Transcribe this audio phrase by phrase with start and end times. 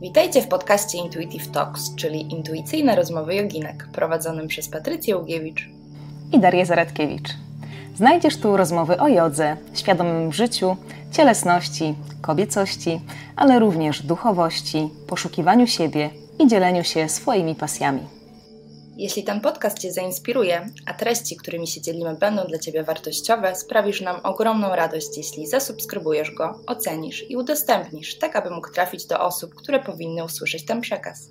[0.00, 5.68] Witajcie w podcaście Intuitive Talks, czyli intuicyjne rozmowy joginek, prowadzonym przez Patrycję Ugiewicz
[6.32, 7.28] i Darię Zaradkiewicz.
[7.94, 10.76] Znajdziesz tu rozmowy o jodze, świadomym życiu,
[11.12, 13.00] cielesności, kobiecości,
[13.36, 18.17] ale również duchowości, poszukiwaniu siebie i dzieleniu się swoimi pasjami.
[18.98, 24.00] Jeśli ten podcast Cię zainspiruje, a treści, którymi się dzielimy, będą dla Ciebie wartościowe, sprawisz
[24.00, 29.54] nam ogromną radość, jeśli zasubskrybujesz go, ocenisz i udostępnisz, tak aby mógł trafić do osób,
[29.54, 31.30] które powinny usłyszeć ten przekaz.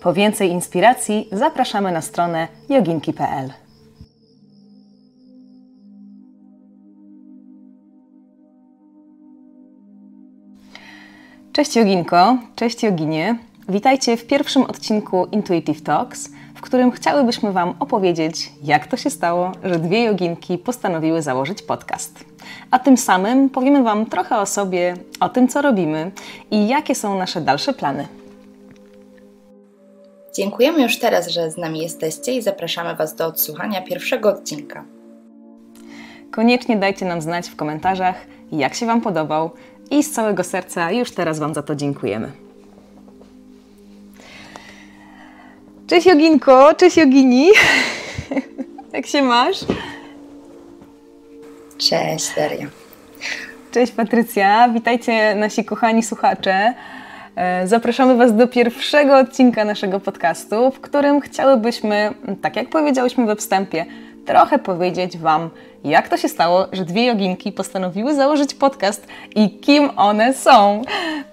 [0.00, 3.52] Po więcej inspiracji zapraszamy na stronę joginki.pl.
[11.52, 13.47] Cześć Joginko, cześć Joginie.
[13.70, 19.52] Witajcie w pierwszym odcinku Intuitive Talks, w którym chciałybyśmy Wam opowiedzieć, jak to się stało,
[19.64, 22.24] że dwie joginki postanowiły założyć podcast.
[22.70, 26.10] A tym samym powiemy Wam trochę o sobie, o tym, co robimy
[26.50, 28.08] i jakie są nasze dalsze plany.
[30.36, 34.84] Dziękujemy już teraz, że z nami jesteście i zapraszamy Was do odsłuchania pierwszego odcinka.
[36.30, 38.16] Koniecznie dajcie nam znać w komentarzach,
[38.52, 39.50] jak się Wam podobał
[39.90, 42.47] i z całego serca już teraz Wam za to dziękujemy.
[45.88, 47.48] Cześć Joginko, cześć Jogini.
[48.92, 49.56] Jak się masz?
[51.78, 52.66] Cześć Daria.
[53.70, 56.74] Cześć Patrycja, witajcie nasi kochani słuchacze.
[57.36, 63.36] E, zapraszamy Was do pierwszego odcinka naszego podcastu, w którym chciałybyśmy, tak jak powiedziałyśmy we
[63.36, 63.86] wstępie,
[64.26, 65.50] trochę powiedzieć Wam,
[65.84, 70.82] jak to się stało, że dwie joginki postanowiły założyć podcast i kim one są.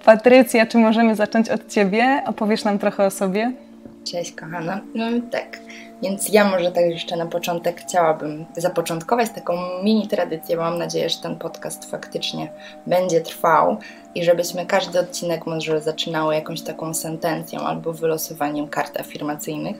[0.04, 2.22] Patrycja, czy możemy zacząć od Ciebie?
[2.26, 3.65] Opowiesz nam trochę o sobie?
[4.10, 4.80] Cześć kochana.
[4.94, 5.60] No tak,
[6.02, 10.56] więc ja może tak jeszcze na początek chciałabym zapoczątkować taką mini tradycję.
[10.56, 12.52] Mam nadzieję, że ten podcast faktycznie
[12.86, 13.76] będzie trwał
[14.14, 19.76] i żebyśmy każdy odcinek może zaczynały jakąś taką sentencją albo wylosowaniem kart afirmacyjnych.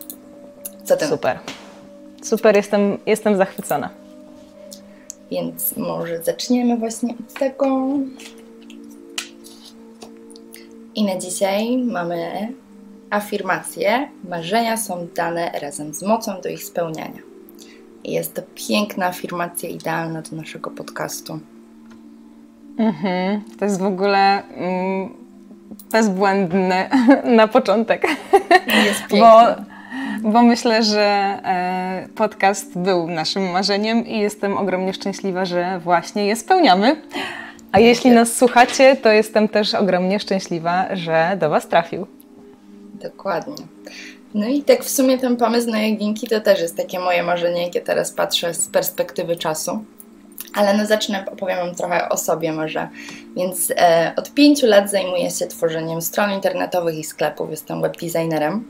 [0.85, 1.39] Co ty Super.
[2.23, 3.91] Super, jestem, jestem zachwycona.
[5.31, 7.89] Więc może zaczniemy właśnie od tego.
[10.95, 12.49] I na dzisiaj mamy
[13.11, 14.09] afirmacje.
[14.29, 17.21] Marzenia są dane razem z mocą do ich spełniania.
[18.05, 21.39] Jest to piękna afirmacja idealna do naszego podcastu.
[22.79, 25.09] Mhm, to jest w ogóle mm,
[25.93, 26.91] bezbłędne
[27.39, 28.07] na początek.
[28.85, 29.19] Jest piękny.
[29.21, 29.43] Bo,
[30.31, 36.37] bo myślę, że e, podcast był naszym marzeniem i jestem ogromnie szczęśliwa, że właśnie je
[36.37, 36.97] spełniamy.
[37.73, 42.07] A jeśli nas słuchacie, to jestem też ogromnie szczęśliwa, że do Was trafił.
[43.03, 43.67] Dokładnie.
[44.35, 47.63] No i tak w sumie ten pomysł na joginki to też jest takie moje marzenie,
[47.63, 49.85] jakie teraz patrzę z perspektywy czasu.
[50.55, 52.89] Ale no zacznę, opowiem Wam trochę o sobie może.
[53.37, 57.51] Więc e, od pięciu lat zajmuję się tworzeniem stron internetowych i sklepów.
[57.51, 58.65] Jestem webdesignerem.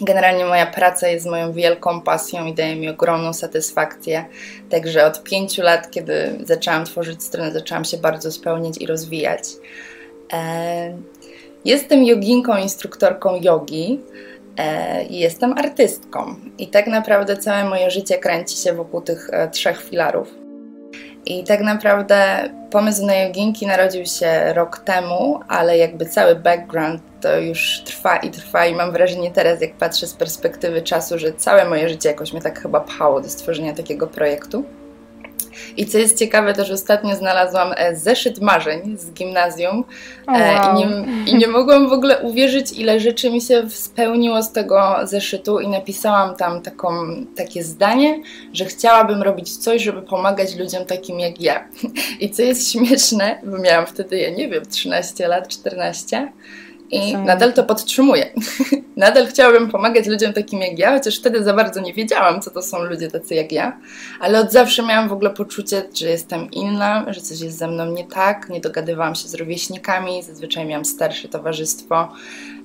[0.00, 4.24] Generalnie moja praca jest moją wielką pasją i daje mi ogromną satysfakcję.
[4.70, 9.42] Także od pięciu lat, kiedy zaczęłam tworzyć strony, zaczęłam się bardzo spełniać i rozwijać.
[10.32, 10.96] E,
[11.64, 14.00] Jestem joginką, instruktorką jogi
[14.56, 16.34] e, i jestem artystką.
[16.58, 20.34] I tak naprawdę całe moje życie kręci się wokół tych e, trzech filarów.
[21.26, 27.38] I tak naprawdę pomysł na joginki narodził się rok temu, ale jakby cały background to
[27.38, 31.64] już trwa i trwa i mam wrażenie teraz, jak patrzę z perspektywy czasu, że całe
[31.64, 34.64] moje życie jakoś mnie tak chyba pchało do stworzenia takiego projektu.
[35.76, 39.84] I co jest ciekawe, też ostatnio znalazłam e, zeszyt marzeń z gimnazjum
[40.26, 40.76] oh, wow.
[40.76, 44.96] I, nie, i nie mogłam w ogóle uwierzyć, ile rzeczy mi się spełniło z tego
[45.04, 46.90] zeszytu i napisałam tam taką,
[47.36, 51.68] takie zdanie, że chciałabym robić coś, żeby pomagać ludziom takim jak ja.
[52.20, 56.32] I co jest śmieszne, bo miałam wtedy, ja nie wiem, 13 lat, 14
[56.90, 58.26] i nadal to podtrzymuję.
[58.96, 62.62] nadal chciałabym pomagać ludziom takim jak ja, chociaż wtedy za bardzo nie wiedziałam, co to
[62.62, 63.78] są ludzie tacy jak ja,
[64.20, 67.86] ale od zawsze miałam w ogóle poczucie, że jestem inna, że coś jest ze mną
[67.86, 72.12] nie tak, nie dogadywałam się z rówieśnikami, zazwyczaj miałam starsze towarzystwo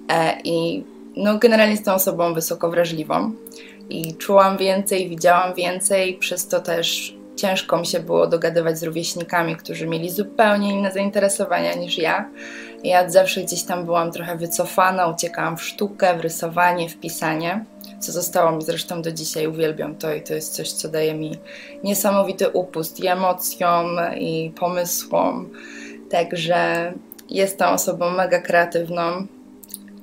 [0.10, 0.84] e, i
[1.16, 3.32] no, generalnie jestem osobą wysoko wrażliwą.
[3.90, 9.56] I czułam więcej, widziałam więcej, przez to też ciężko mi się było dogadywać z rówieśnikami,
[9.56, 12.30] którzy mieli zupełnie inne zainteresowania niż ja.
[12.84, 17.66] Ja zawsze gdzieś tam byłam trochę wycofana, uciekałam w sztukę, w rysowanie, w pisanie,
[18.00, 19.48] co zostało mi zresztą do dzisiaj.
[19.48, 21.32] Uwielbiam to i to jest coś, co daje mi
[21.84, 23.88] niesamowity upust i emocjom,
[24.18, 25.50] i pomysłom.
[26.12, 26.94] Także
[27.30, 29.28] jestem osobą mega kreatywną.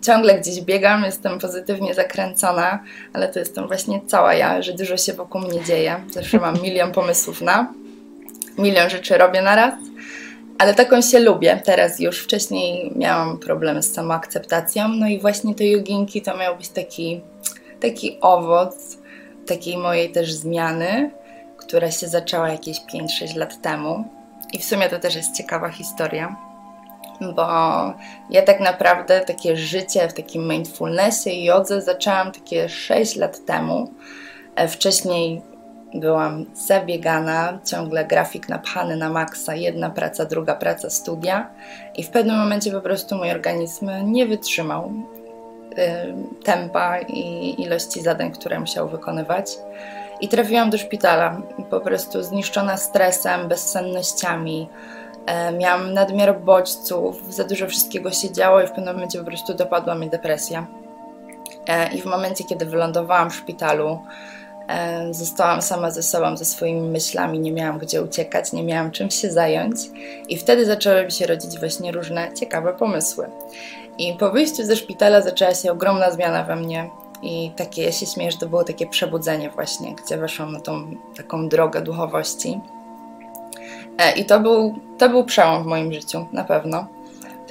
[0.03, 2.83] Ciągle gdzieś biegam, jestem pozytywnie zakręcona,
[3.13, 6.01] ale to jestem właśnie cała ja, że dużo się wokół mnie dzieje.
[6.11, 7.73] Zawsze mam milion pomysłów na,
[8.59, 9.75] milion rzeczy robię na raz
[10.63, 12.19] ale taką się lubię teraz już.
[12.19, 17.21] Wcześniej miałam problemy z samoakceptacją, no i właśnie te joginki to miał być taki,
[17.81, 18.99] taki owoc
[19.47, 21.11] takiej mojej też zmiany,
[21.57, 24.05] która się zaczęła jakieś 5-6 lat temu.
[24.53, 26.37] I w sumie to też jest ciekawa historia,
[27.37, 27.47] bo
[28.31, 33.95] ja tak naprawdę takie życie w takim mindfulnessie i jodze zaczęłam takie 6 lat temu.
[34.57, 35.43] E, wcześniej
[35.95, 41.51] byłam zabiegana, ciągle grafik napchany na maksa, jedna praca, druga praca, studia
[41.97, 44.93] i w pewnym momencie po prostu mój organizm nie wytrzymał
[45.73, 49.59] y, tempa i ilości zadań, które musiał wykonywać.
[50.21, 54.69] I trafiłam do szpitala, po prostu zniszczona stresem, bezsennościami.
[55.27, 59.55] E, miałam nadmiar bodźców, za dużo wszystkiego się działo i w pewnym momencie po prostu
[59.55, 60.67] dopadła mnie depresja.
[61.69, 63.99] E, I w momencie, kiedy wylądowałam w szpitalu,
[65.11, 69.31] zostałam sama ze sobą, ze swoimi myślami, nie miałam gdzie uciekać, nie miałam czym się
[69.31, 69.77] zająć.
[70.29, 73.27] I wtedy zaczęły mi się rodzić właśnie różne ciekawe pomysły.
[73.99, 76.91] I po wyjściu ze szpitala zaczęła się ogromna zmiana we mnie.
[77.23, 80.97] I takie, ja się śmieję, że to było takie przebudzenie właśnie, gdzie weszłam na tą
[81.17, 82.61] taką drogę duchowości.
[83.99, 86.87] E, I to był, to był przełom w moim życiu, na pewno.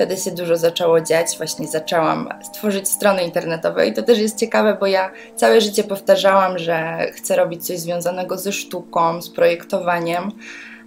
[0.01, 4.77] Wtedy się dużo zaczęło dziać, właśnie zaczęłam stworzyć strony internetowe i to też jest ciekawe,
[4.80, 10.31] bo ja całe życie powtarzałam, że chcę robić coś związanego ze sztuką, z projektowaniem,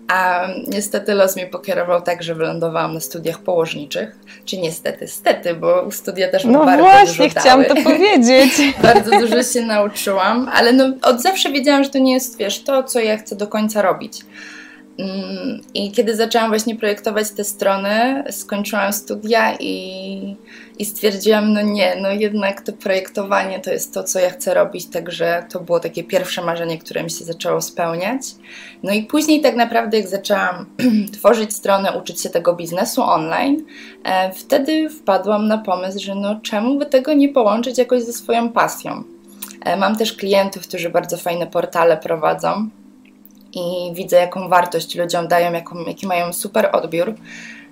[0.08, 4.16] a niestety los mnie pokierował tak, że wylądowałam na studiach położniczych.
[4.44, 7.74] Czy niestety, stety, bo studia też no bardzo właśnie, dużo chciałam dały.
[7.74, 8.52] to powiedzieć.
[8.82, 12.82] bardzo dużo się nauczyłam, ale no, od zawsze wiedziałam, że to nie jest, wiesz, to,
[12.82, 14.20] co ja chcę do końca robić.
[14.98, 20.36] Mm, I kiedy zaczęłam właśnie projektować te strony, skończyłam studia i,
[20.78, 24.86] i stwierdziłam, no nie, no jednak to projektowanie to jest to, co ja chcę robić,
[24.86, 28.22] także to było takie pierwsze marzenie, które mi się zaczęło spełniać.
[28.82, 30.66] No i później tak naprawdę jak zaczęłam
[31.18, 33.64] tworzyć stronę, uczyć się tego biznesu online,
[34.04, 38.52] e, wtedy wpadłam na pomysł, że no czemu by tego nie połączyć jakoś ze swoją
[38.52, 39.04] pasją.
[39.64, 42.68] E, mam też klientów, którzy bardzo fajne portale prowadzą,
[43.56, 47.14] i widzę, jaką wartość ludziom dają, jaką, jaki mają super odbiór.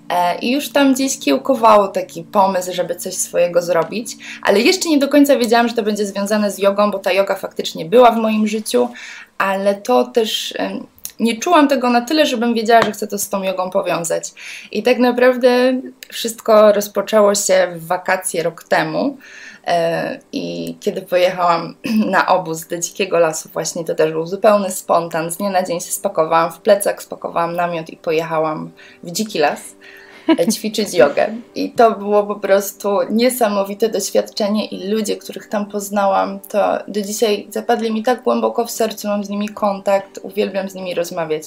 [0.08, 4.98] E, I już tam gdzieś kiełkowało taki pomysł, żeby coś swojego zrobić, ale jeszcze nie
[4.98, 8.16] do końca wiedziałam, że to będzie związane z jogą, bo ta yoga faktycznie była w
[8.16, 8.88] moim życiu,
[9.38, 10.54] ale to też
[11.20, 14.30] nie czułam tego na tyle, żebym wiedziała, że chcę to z tą jogą powiązać.
[14.72, 19.18] I tak naprawdę wszystko rozpoczęło się w wakacje rok temu.
[19.66, 21.74] E, I kiedy pojechałam
[22.14, 25.30] na obóz do dzikiego lasu, właśnie to też był zupełny spontan.
[25.30, 28.70] Z dnia na dzień się spakowałam w plecak, spakowałam namiot i pojechałam
[29.02, 29.60] w dziki las
[30.38, 31.34] e, ćwiczyć jogę.
[31.54, 37.46] I to było po prostu niesamowite doświadczenie i ludzie, których tam poznałam, to do dzisiaj
[37.50, 41.44] zapadli mi tak głęboko w sercu, mam z nimi kontakt, uwielbiam z nimi rozmawiać.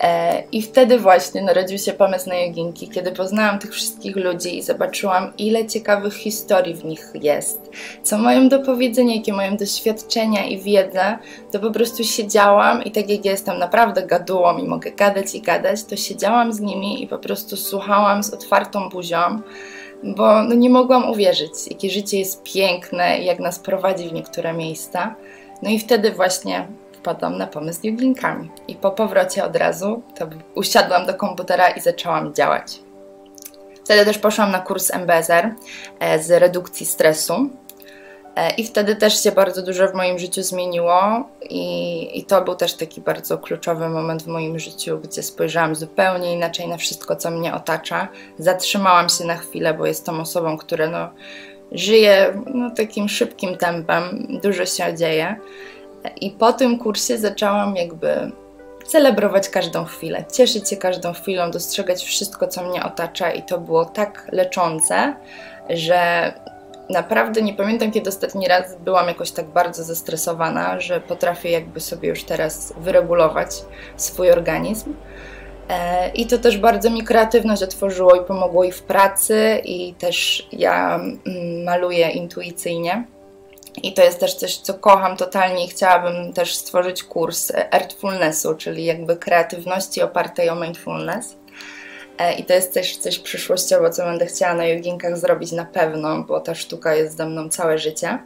[0.00, 4.62] E, I wtedy właśnie narodził się pomysł na joginki, kiedy poznałam tych wszystkich ludzi i
[4.62, 7.70] zobaczyłam, ile ciekawych historii w nich jest,
[8.02, 11.18] co mają do powiedzenia, jakie mają doświadczenia i wiedzę,
[11.52, 15.84] to po prostu siedziałam i tak jak jestem naprawdę gadułą i mogę gadać i gadać,
[15.84, 19.40] to siedziałam z nimi i po prostu słuchałam z otwartą buzią,
[20.02, 24.52] bo no nie mogłam uwierzyć, jakie życie jest piękne i jak nas prowadzi w niektóre
[24.52, 25.14] miejsca.
[25.62, 26.66] No i wtedy właśnie
[27.00, 28.50] wpadłam na pomysł z joginkami.
[28.68, 32.80] I po powrocie od razu to usiadłam do komputera i zaczęłam działać.
[33.84, 35.54] Wtedy też poszłam na kurs MBSR
[36.00, 37.50] e, z redukcji stresu.
[38.36, 42.54] E, I wtedy też się bardzo dużo w moim życiu zmieniło, i, i to był
[42.54, 47.30] też taki bardzo kluczowy moment w moim życiu, gdzie spojrzałam zupełnie inaczej na wszystko, co
[47.30, 48.08] mnie otacza.
[48.38, 51.08] Zatrzymałam się na chwilę, bo jestem osobą, która no,
[51.72, 55.36] żyje no, takim szybkim tempem, dużo się dzieje.
[56.20, 58.32] I po tym kursie zaczęłam jakby
[58.86, 63.84] celebrować każdą chwilę, cieszyć się każdą chwilą, dostrzegać wszystko, co mnie otacza, i to było
[63.84, 65.14] tak leczące,
[65.70, 66.32] że
[66.90, 72.08] naprawdę nie pamiętam, kiedy ostatni raz byłam jakoś tak bardzo zestresowana, że potrafię jakby sobie
[72.08, 73.50] już teraz wyregulować
[73.96, 74.94] swój organizm.
[75.68, 80.48] E, I to też bardzo mi kreatywność otworzyło i pomogło i w pracy, i też
[80.52, 83.04] ja mm, maluję intuicyjnie.
[83.82, 88.84] I to jest też coś, co kocham totalnie i chciałabym też stworzyć kurs Artfulnessu, czyli
[88.84, 91.36] jakby kreatywności opartej o mindfulness.
[92.18, 96.22] E, I to jest też coś przyszłościowo, co będę chciała na joginkach zrobić na pewno,
[96.22, 98.18] bo ta sztuka jest ze mną całe życie.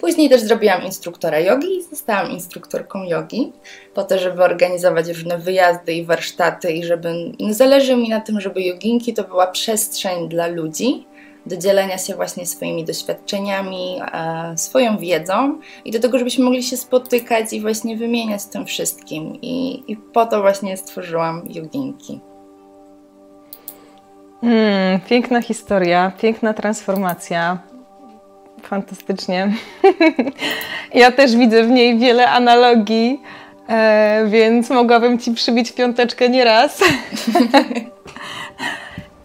[0.00, 3.52] Później też zrobiłam instruktora jogi i zostałam instruktorką jogi,
[3.94, 8.40] po to, żeby organizować różne wyjazdy i warsztaty i żeby no, zależy mi na tym,
[8.40, 11.06] żeby joginki to była przestrzeń dla ludzi,
[11.46, 16.76] do dzielenia się właśnie swoimi doświadczeniami, e, swoją wiedzą i do tego, żebyśmy mogli się
[16.76, 19.34] spotykać i właśnie wymieniać tym wszystkim.
[19.42, 22.20] I, i po to właśnie stworzyłam joginki.
[24.42, 27.58] Mm, piękna historia, piękna transformacja.
[28.62, 29.52] Fantastycznie.
[30.94, 33.22] ja też widzę w niej wiele analogii,
[33.68, 36.80] e, więc mogłabym Ci przybić piąteczkę nieraz.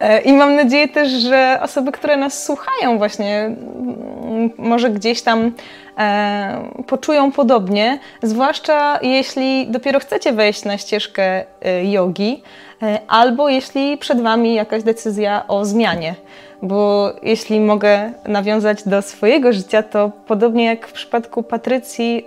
[0.00, 5.52] E, I mam nadzieję też, że osoby, które nas słuchają, właśnie mm, może gdzieś tam
[5.98, 12.42] e, poczują podobnie, zwłaszcza jeśli dopiero chcecie wejść na ścieżkę e, jogi,
[12.82, 16.14] e, albo jeśli przed Wami jakaś decyzja o zmianie
[16.62, 22.26] bo jeśli mogę nawiązać do swojego życia, to podobnie jak w przypadku Patrycji,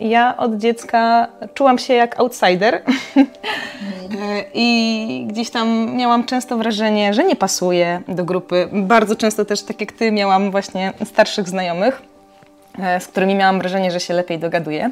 [0.00, 2.82] ja od dziecka czułam się jak outsider
[4.54, 8.68] i gdzieś tam miałam często wrażenie, że nie pasuję do grupy.
[8.72, 12.02] Bardzo często też, tak jak ty, miałam właśnie starszych znajomych,
[12.78, 14.90] e, z którymi miałam wrażenie, że się lepiej dogaduję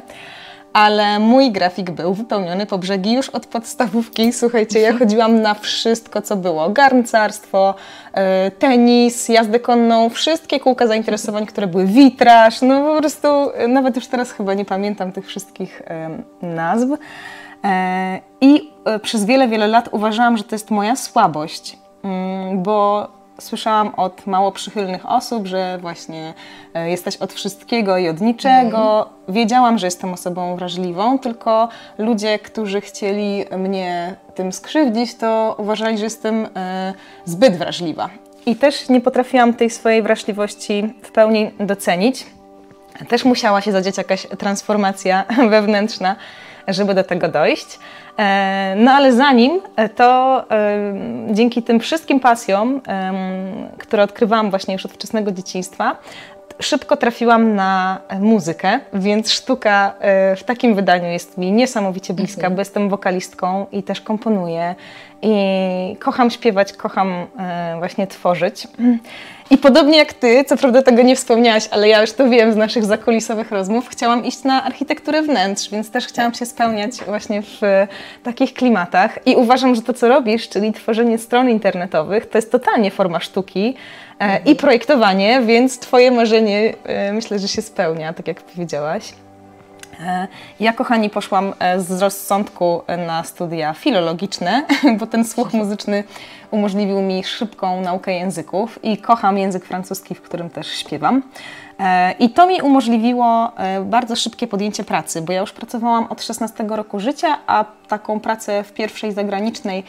[0.75, 4.33] ale mój grafik był wypełniony po brzegi już od podstawówki.
[4.33, 6.69] Słuchajcie, ja chodziłam na wszystko, co było.
[6.69, 7.75] Garncarstwo,
[8.13, 13.95] e, tenis, jazdę konną, wszystkie kółka zainteresowań, które były, witraż, no po prostu e, nawet
[13.95, 15.81] już teraz chyba nie pamiętam tych wszystkich
[16.41, 16.87] nazw.
[17.63, 23.07] E, I przez wiele, wiele lat uważałam, że to jest moja słabość, mm, bo
[23.39, 26.33] słyszałam od mało przychylnych osób, że właśnie
[26.73, 28.77] e, jesteś od wszystkiego i od niczego.
[28.77, 29.05] Mhm.
[29.29, 36.03] Wiedziałam, że jestem osobą wrażliwą, tylko ludzie, którzy chcieli mnie tym skrzywdzić, to uważali, że
[36.03, 36.93] jestem e,
[37.25, 38.09] zbyt wrażliwa.
[38.45, 42.25] I też nie potrafiłam tej swojej wrażliwości w pełni docenić.
[43.07, 46.15] Też musiała się zadziać jakaś transformacja wewnętrzna,
[46.67, 47.79] żeby do tego dojść.
[48.17, 50.93] E, no ale zanim e, to e,
[51.31, 52.81] dzięki tym wszystkim pasjom,
[53.77, 55.97] które odkrywałam właśnie już od wczesnego dzieciństwa,
[56.59, 59.93] szybko trafiłam na muzykę, więc sztuka
[60.37, 62.55] w takim wydaniu jest mi niesamowicie bliska, mhm.
[62.55, 64.75] bo jestem wokalistką i też komponuję
[65.21, 65.35] i
[65.99, 67.27] kocham śpiewać, kocham
[67.79, 68.67] właśnie tworzyć.
[69.49, 72.55] I podobnie jak ty, co prawda tego nie wspomniałaś, ale ja już to wiem z
[72.55, 77.61] naszych zakulisowych rozmów, chciałam iść na architekturę wnętrz, więc też chciałam się spełniać właśnie w
[78.23, 79.19] takich klimatach.
[79.25, 83.75] I uważam, że to, co robisz, czyli tworzenie stron internetowych, to jest totalnie forma sztuki
[84.19, 89.13] e, i projektowanie, więc twoje marzenie e, myślę, że się spełnia, tak jak powiedziałaś.
[89.99, 90.27] E,
[90.59, 94.65] ja, kochani, poszłam e, z rozsądku na studia filologiczne,
[94.99, 96.03] bo ten słuch muzyczny
[96.51, 101.23] umożliwił mi szybką naukę języków i kocham język francuski, w którym też śpiewam.
[101.79, 103.51] E, I to mi umożliwiło
[103.85, 108.63] bardzo szybkie podjęcie pracy, bo ja już pracowałam od 16 roku życia, a taką pracę
[108.63, 109.83] w pierwszej zagranicznej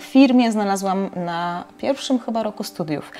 [0.00, 3.12] firmie znalazłam na pierwszym chyba roku studiów.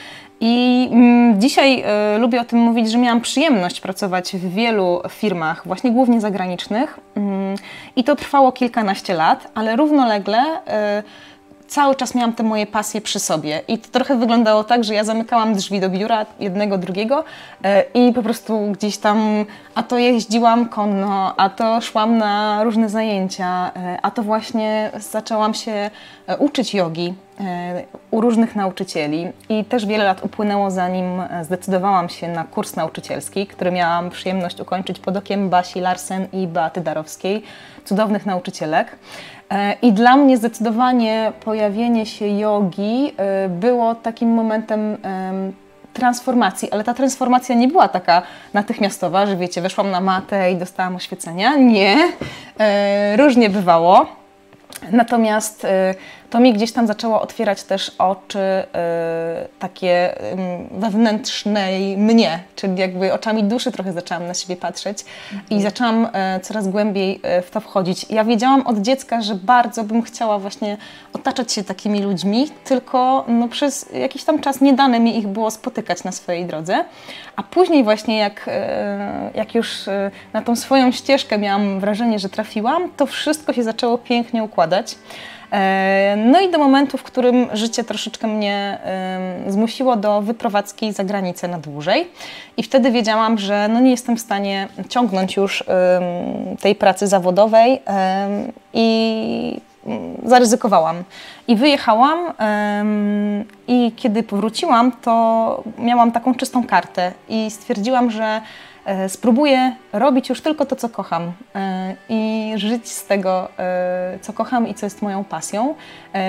[0.45, 1.85] I mm, dzisiaj
[2.17, 6.99] y, lubię o tym mówić, że miałam przyjemność pracować w wielu firmach, właśnie głównie zagranicznych.
[7.17, 7.21] Y,
[7.97, 11.03] I to trwało kilkanaście lat, ale równolegle y,
[11.73, 13.61] cały czas miałam te moje pasje przy sobie.
[13.69, 17.25] I to trochę wyglądało tak, że ja zamykałam drzwi do biura jednego, drugiego
[17.65, 22.89] e, i po prostu gdzieś tam, a to jeździłam konno, a to szłam na różne
[22.89, 25.91] zajęcia, e, a to właśnie zaczęłam się
[26.27, 27.15] e, uczyć jogi
[28.11, 33.71] u różnych nauczycieli i też wiele lat upłynęło zanim zdecydowałam się na kurs nauczycielski, który
[33.71, 37.43] miałam przyjemność ukończyć pod okiem Basi Larsen i Beaty Darowskiej,
[37.85, 38.97] cudownych nauczycielek.
[39.53, 44.97] E, I dla mnie zdecydowanie pojawienie się jogi e, było takim momentem
[45.93, 48.23] transformacji, ale ta transformacja nie była taka
[48.55, 51.57] natychmiastowa, że wiecie, weszłam na matę i dostałam oświecenia.
[51.57, 52.13] Nie,
[52.59, 54.07] e, różnie bywało.
[54.93, 55.67] Natomiast
[56.33, 58.65] to mi gdzieś tam zaczęło otwierać też oczy y,
[59.59, 60.37] takie y,
[60.71, 65.51] wewnętrznej mnie, czyli jakby oczami duszy trochę zaczęłam na siebie patrzeć mhm.
[65.51, 66.11] i zaczęłam y,
[66.43, 68.07] coraz głębiej y, w to wchodzić.
[68.11, 70.77] Ja wiedziałam od dziecka, że bardzo bym chciała właśnie
[71.13, 75.51] otaczać się takimi ludźmi, tylko no, przez jakiś tam czas nie dane mi ich było
[75.51, 76.85] spotykać na swojej drodze.
[77.37, 78.51] A później właśnie jak, y,
[79.35, 79.69] jak już
[80.33, 84.97] na tą swoją ścieżkę miałam wrażenie, że trafiłam, to wszystko się zaczęło pięknie układać.
[85.53, 88.79] E, no i do momentu, w którym życie troszeczkę mnie
[89.49, 92.09] zmusiło do wyprowadzki za granicę na dłużej.
[92.57, 95.65] I wtedy wiedziałam, że no nie jestem w stanie ciągnąć już
[96.61, 97.83] tej pracy zawodowej
[98.73, 99.61] i
[100.25, 101.05] zaryzykowałam.
[101.49, 102.19] I wyjechałam
[103.69, 108.41] i kiedy powróciłam, to miałam taką czystą kartę i stwierdziłam, że
[109.09, 114.69] spróbuję robić już tylko to, co kocham e, i żyć z tego, e, co kocham
[114.69, 115.75] i co jest moją pasją.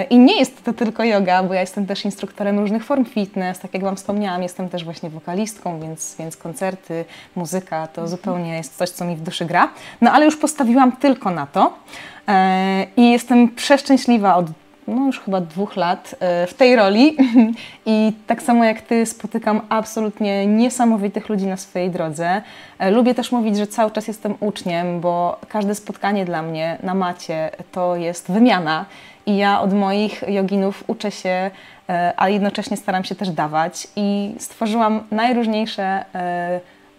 [0.10, 3.74] I nie jest to tylko yoga, bo ja jestem też instruktorem różnych form fitness, tak
[3.74, 7.06] jak Wam wspomniałam, jestem też właśnie wokalistką, więc, więc koncerty,
[7.36, 8.08] muzyka to mhm.
[8.08, 9.70] zupełnie jest coś, co mi w duszy gra.
[10.02, 11.74] No ale już postawiłam tylko na to
[12.98, 14.46] i jestem przeszczęśliwa od
[14.88, 17.18] no już chyba dwóch lat e, w tej roli.
[17.86, 22.42] I tak samo jak Ty spotykam absolutnie niesamowitych ludzi na swojej drodze.
[22.80, 26.94] E, lubię też mówić, że cały czas jestem uczniem, bo każde spotkanie dla mnie na
[26.94, 28.86] macie to jest wymiana.
[29.26, 31.52] I ja od moich joginów uczę się,
[31.90, 33.88] e, a jednocześnie staram się też dawać.
[33.96, 36.06] I stworzyłam najróżniejsze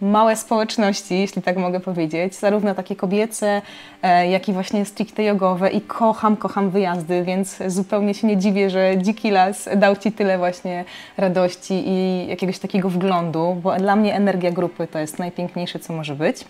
[0.00, 3.62] małe społeczności, jeśli tak mogę powiedzieć, zarówno takie kobiece,
[4.02, 8.70] e, jak i właśnie stricte jogowe i kocham, kocham wyjazdy, więc zupełnie się nie dziwię,
[8.70, 10.84] że Dziki Las dał Ci tyle właśnie
[11.16, 16.14] radości i jakiegoś takiego wglądu, bo dla mnie energia grupy to jest najpiękniejsze, co może
[16.14, 16.44] być.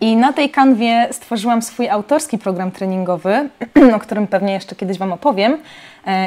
[0.00, 3.48] I na tej kanwie stworzyłam swój autorski program treningowy,
[3.96, 5.58] o którym pewnie jeszcze kiedyś Wam opowiem,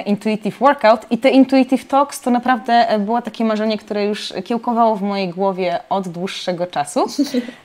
[0.06, 1.12] Intuitive Workout.
[1.12, 5.30] I te Intuitive Talks to naprawdę e, było takie marzenie, które już kiełkowało w mojej
[5.30, 7.06] głowie od dłuższego czasu.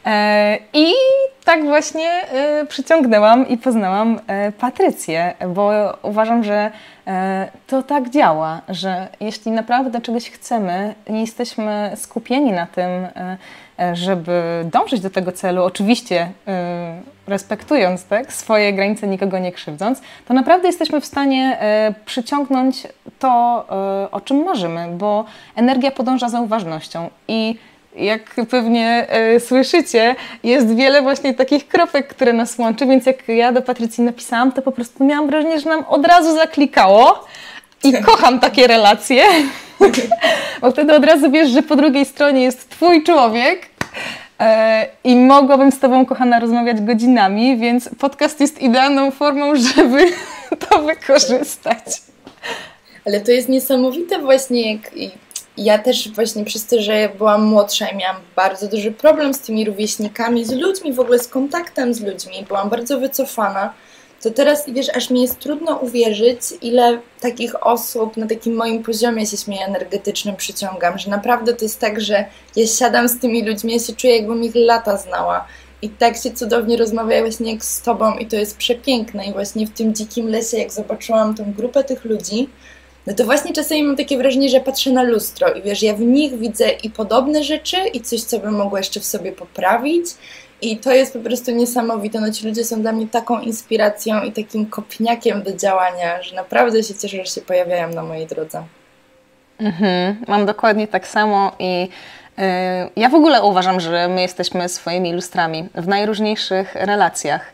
[0.07, 0.93] E, I
[1.45, 2.11] tak właśnie
[2.69, 4.21] przyciągnęłam i poznałam
[4.59, 5.73] Patrycję, bo
[6.03, 6.71] uważam, że
[7.67, 12.89] to tak działa, że jeśli naprawdę czegoś chcemy i jesteśmy skupieni na tym,
[13.19, 13.37] E,
[13.93, 20.35] żeby dążyć do tego celu, oczywiście e, respektując tak, swoje granice, nikogo nie krzywdząc, to
[20.35, 22.87] naprawdę jesteśmy w stanie e, przyciągnąć
[23.19, 23.65] to,
[24.11, 25.25] o czym marzymy, bo
[25.57, 27.57] energia podąża za uważnością i
[27.97, 29.07] jak pewnie
[29.39, 34.53] słyszycie, jest wiele właśnie takich kropek, które nas łączy, więc jak ja do Patrycji napisałam,
[34.53, 37.25] to po prostu miałam wrażenie, że nam od razu zaklikało
[37.85, 39.25] i kocham takie relacje.
[40.61, 43.67] Bo wtedy od razu wiesz, że po drugiej stronie jest Twój człowiek
[44.41, 50.07] e, i mogłabym z Tobą, kochana, rozmawiać godzinami, więc podcast jest idealną formą, żeby
[50.69, 52.03] to wykorzystać.
[53.07, 54.91] Ale to jest niesamowite właśnie, jak
[55.57, 59.65] ja też właśnie przez to, że byłam młodsza i miałam bardzo duży problem z tymi
[59.65, 63.73] rówieśnikami, z ludźmi, w ogóle z kontaktem z ludźmi, byłam bardzo wycofana
[64.23, 69.27] to teraz, wiesz, aż mi jest trudno uwierzyć, ile takich osób na takim moim poziomie
[69.27, 72.25] się śmieje energetycznym przyciągam, że naprawdę to jest tak, że
[72.57, 75.47] ja siadam z tymi ludźmi, ja się czuję, jakbym ich lata znała.
[75.83, 79.27] I tak się cudownie rozmawia właśnie jak z tobą i to jest przepiękne.
[79.27, 82.49] I właśnie w tym dzikim lesie, jak zobaczyłam tą grupę tych ludzi,
[83.07, 86.01] no to właśnie czasami mam takie wrażenie, że patrzę na lustro i wiesz, ja w
[86.01, 90.07] nich widzę i podobne rzeczy, i coś, co bym mogła jeszcze w sobie poprawić,
[90.63, 92.21] i to jest po prostu niesamowite.
[92.21, 96.83] No ci ludzie są dla mnie taką inspiracją i takim kopniakiem do działania, że naprawdę
[96.83, 98.65] się cieszę, że się pojawiają na mojej drodze.
[99.61, 101.81] Mhm, mam dokładnie tak samo i
[102.39, 102.45] yy,
[102.97, 107.53] ja w ogóle uważam, że my jesteśmy swoimi lustrami w najróżniejszych relacjach.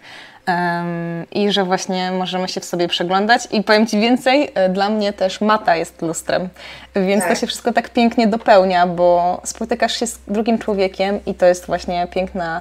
[0.48, 3.48] Um, I że właśnie możemy się w sobie przeglądać.
[3.50, 6.48] I powiem Ci więcej, e, dla mnie też mata jest lustrem,
[6.96, 7.32] więc tak.
[7.32, 11.66] to się wszystko tak pięknie dopełnia, bo spotykasz się z drugim człowiekiem i to jest
[11.66, 12.60] właśnie piękna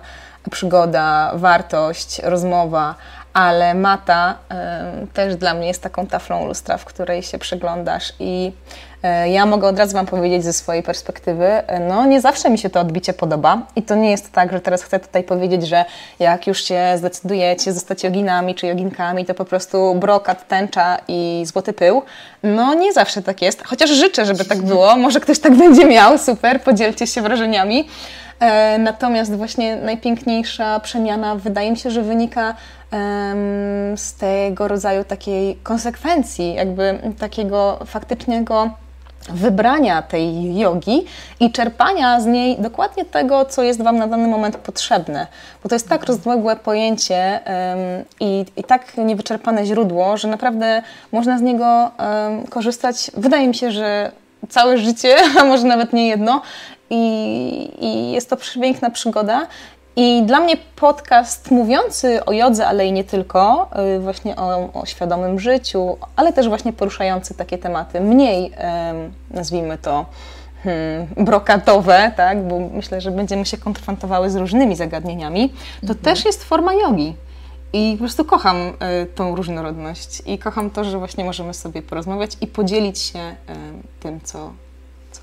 [0.52, 2.96] przygoda, wartość, rozmowa,
[3.34, 4.38] ale mata
[5.14, 8.52] też dla mnie jest taką taflą lustra, w której się przeglądasz i
[9.26, 12.58] y, ja mogę od razu Wam powiedzieć ze swojej perspektywy, y, no nie zawsze mi
[12.58, 15.86] się to odbicie podoba i to nie jest tak, że teraz chcę tutaj powiedzieć, że
[16.20, 21.74] jak już się zdecydujecie zostać joginami czy joginkami, to po prostu brokat, tęcza i złoty
[21.74, 22.02] pył.
[22.44, 26.18] No nie zawsze tak jest, chociaż życzę, żeby tak było, może ktoś tak będzie miał,
[26.18, 27.88] super, podzielcie się wrażeniami.
[28.44, 32.56] E, natomiast właśnie najpiękniejsza przemiana wydaje mi się, że wynika
[33.96, 38.70] z tego rodzaju takiej konsekwencji, jakby takiego faktycznego
[39.30, 41.06] wybrania tej jogi
[41.40, 45.28] i czerpania z niej dokładnie tego, co jest Wam na dany moment potrzebne.
[45.64, 47.40] Bo to jest tak rozległe pojęcie
[48.20, 51.92] i, i tak niewyczerpane źródło, że naprawdę można z niego
[52.50, 54.12] korzystać, wydaje mi się, że
[54.50, 56.42] całe życie, a może nawet nie jedno,
[56.90, 59.48] i, i jest to przepiękna przygoda.
[59.96, 64.86] I dla mnie podcast mówiący o jodze, ale i nie tylko, y, właśnie o, o
[64.86, 68.52] świadomym życiu, ale też właśnie poruszający takie tematy mniej,
[69.32, 70.06] nazwijmy to,
[70.64, 72.48] hmm, brokatowe, tak?
[72.48, 75.50] bo myślę, że będziemy się konfrontowały z różnymi zagadnieniami,
[75.82, 76.00] to mhm.
[76.00, 77.16] też jest forma jogi.
[77.74, 82.38] I po prostu kocham y, tą różnorodność i kocham to, że właśnie możemy sobie porozmawiać
[82.42, 83.20] i podzielić się
[84.00, 84.54] tym, co,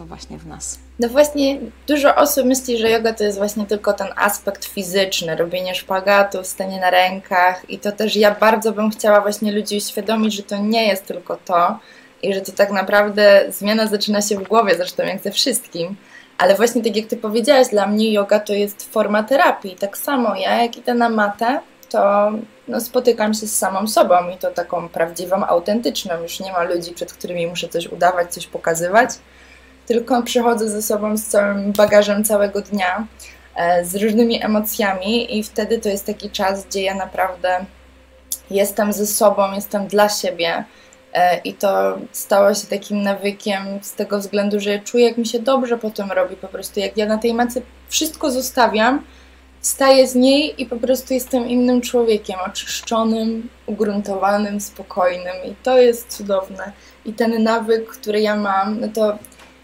[0.00, 0.78] co właśnie w nas.
[0.98, 5.74] No właśnie, dużo osób myśli, że yoga to jest właśnie tylko ten aspekt fizyczny, robienie
[5.74, 10.42] szpagatu, stanie na rękach i to też ja bardzo bym chciała właśnie ludzi uświadomić, że
[10.42, 11.78] to nie jest tylko to
[12.22, 15.96] i że to tak naprawdę zmiana zaczyna się w głowie, zresztą jak ze wszystkim.
[16.38, 19.76] Ale właśnie tak jak Ty powiedziałaś, dla mnie yoga to jest forma terapii.
[19.76, 22.30] Tak samo ja, jak idę na matę, to
[22.68, 26.22] no, spotykam się z samą sobą i to taką prawdziwą, autentyczną.
[26.22, 29.10] Już nie ma ludzi, przed którymi muszę coś udawać, coś pokazywać
[29.90, 33.07] tylko przychodzę ze sobą z całym bagażem całego dnia,
[33.57, 37.64] e, z różnymi emocjami, i wtedy to jest taki czas, gdzie ja naprawdę
[38.50, 40.64] jestem ze sobą, jestem dla siebie.
[41.12, 45.38] E, I to stało się takim nawykiem z tego względu, że czuję, jak mi się
[45.38, 46.37] dobrze potem robi.
[46.37, 49.05] Po prostu, jak ja na tej macy wszystko zostawiam,
[49.61, 55.35] wstaję z niej i po prostu jestem innym człowiekiem, oczyszczonym, ugruntowanym, spokojnym.
[55.44, 56.72] I to jest cudowne.
[57.05, 59.18] I ten nawyk, który ja mam, no to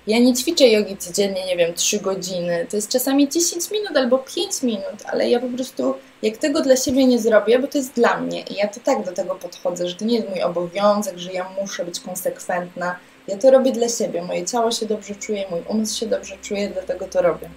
[0.06, 2.66] ja nie ćwiczę jogi codziennie, nie wiem, 3 godziny.
[2.70, 6.76] To jest czasami 10 minut albo 5 minut, ale ja po prostu, jak tego dla
[6.76, 9.88] siebie nie zrobię, bo to jest dla mnie i ja to tak do tego podchodzę,
[9.88, 12.96] że to nie jest mój obowiązek, że ja muszę być konsekwentna.
[13.28, 14.22] Ja to robię dla siebie.
[14.22, 17.50] Moje ciało się dobrze czuje, mój umysł się dobrze czuje, dlatego to robię.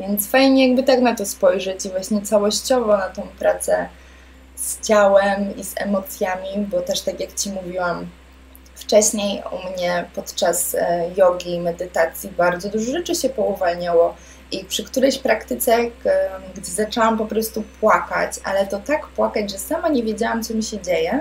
[0.00, 3.88] Więc fajnie jakby tak na to spojrzeć i właśnie całościowo na tą pracę
[4.56, 8.06] z ciałem i z emocjami, bo też tak jak Ci mówiłam,
[8.80, 14.14] Wcześniej u mnie podczas e, jogi i medytacji bardzo dużo rzeczy się pouwalniało
[14.52, 15.78] i przy którejś praktyce,
[16.56, 20.62] gdy zaczęłam po prostu płakać, ale to tak płakać, że sama nie wiedziałam, co mi
[20.62, 21.20] się dzieje,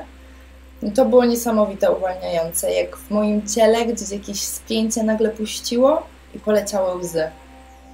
[0.81, 2.71] no to było niesamowite uwalniające.
[2.71, 7.29] Jak w moim ciele gdzieś jakieś spięcie nagle puściło i poleciały łzy.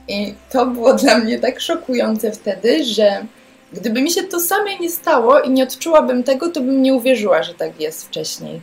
[0.08, 3.26] I to było dla mnie tak szokujące wtedy, że
[3.74, 7.44] gdyby mi się to same nie stało i nie odczułabym tego, to bym nie uwierzyła,
[7.44, 8.62] że tak jest wcześniej.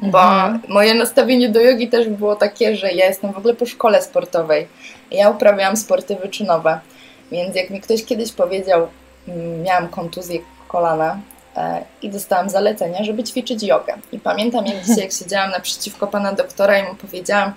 [0.00, 0.60] Bo mhm.
[0.68, 4.68] moje nastawienie do jogi też było takie, że ja jestem w ogóle po szkole sportowej.
[5.10, 6.80] Ja uprawiałam sporty wyczynowe.
[7.32, 8.88] Więc jak mi ktoś kiedyś powiedział,
[9.28, 11.20] mm, miałam kontuzję kolana
[11.56, 13.94] e, i dostałam zalecenia, żeby ćwiczyć jogę.
[14.12, 17.52] I pamiętam, jak dzisiaj, jak siedziałam naprzeciwko pana doktora i mu powiedziałam,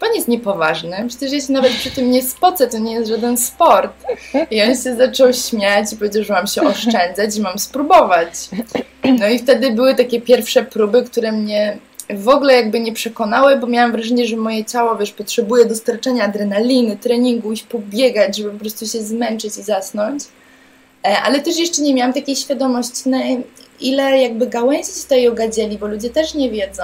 [0.00, 3.36] pan jest niepoważny, przecież ja się nawet przy tym nie spocę, to nie jest żaden
[3.36, 3.92] sport.
[4.50, 8.28] I on się zaczął śmiać i powiedział, że mam się oszczędzać i mam spróbować.
[9.18, 11.78] No i wtedy były takie pierwsze próby, które mnie
[12.14, 16.96] w ogóle jakby nie przekonały, bo miałam wrażenie, że moje ciało, wiesz, potrzebuje dostarczenia adrenaliny,
[16.96, 20.22] treningu, iść pobiegać, żeby po prostu się zmęczyć i zasnąć.
[21.04, 23.18] E, ale też jeszcze nie miałam takiej świadomości, na
[23.80, 26.82] ile jakby gałęzi się ta bo ludzie też nie wiedzą.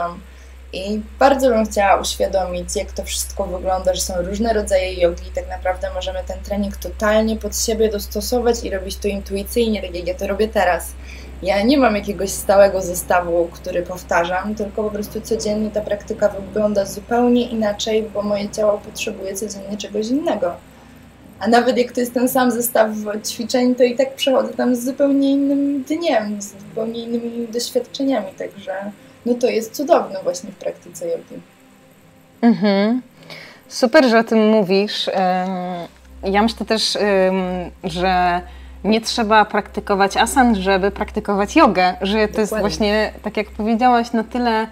[0.76, 5.34] I bardzo bym chciała uświadomić, jak to wszystko wygląda, że są różne rodzaje jogi i
[5.34, 10.06] tak naprawdę możemy ten trening totalnie pod siebie dostosować i robić to intuicyjnie, tak jak
[10.06, 10.92] ja to robię teraz.
[11.42, 16.84] Ja nie mam jakiegoś stałego zestawu, który powtarzam, tylko po prostu codziennie ta praktyka wygląda
[16.84, 20.54] zupełnie inaczej, bo moje ciało potrzebuje codziennie czegoś innego.
[21.40, 22.90] A nawet jak to jest ten sam zestaw
[23.26, 28.72] ćwiczeń, to i tak przechodzę tam z zupełnie innym dniem, z zupełnie innymi doświadczeniami, także
[29.26, 31.42] no to jest cudowne właśnie w praktyce jogi.
[32.42, 33.02] Mhm.
[33.68, 35.10] Super, że o tym mówisz.
[36.22, 36.98] Ja myślę też,
[37.84, 38.40] że
[38.84, 42.40] nie trzeba praktykować asan, żeby praktykować jogę, że to Dokładnie.
[42.40, 44.66] jest właśnie, tak jak powiedziałaś, na tyle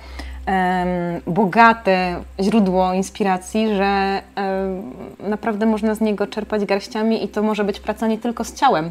[1.27, 4.23] bogate źródło inspiracji, że
[5.19, 8.90] naprawdę można z niego czerpać garściami i to może być praca nie tylko z ciałem,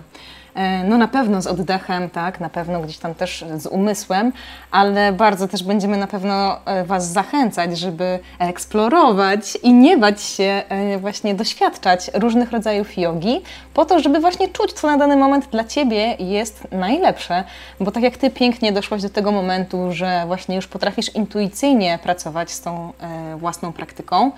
[0.83, 4.31] no na pewno z oddechem, tak, na pewno gdzieś tam też z umysłem,
[4.71, 10.63] ale bardzo też będziemy na pewno e, Was zachęcać, żeby eksplorować i nie bać się
[10.69, 13.41] e, właśnie doświadczać różnych rodzajów jogi,
[13.73, 17.43] po to, żeby właśnie czuć, co na dany moment dla Ciebie jest najlepsze,
[17.79, 22.51] bo tak jak Ty pięknie doszłaś do tego momentu, że właśnie już potrafisz intuicyjnie pracować
[22.51, 22.93] z tą
[23.37, 24.31] własną praktyką,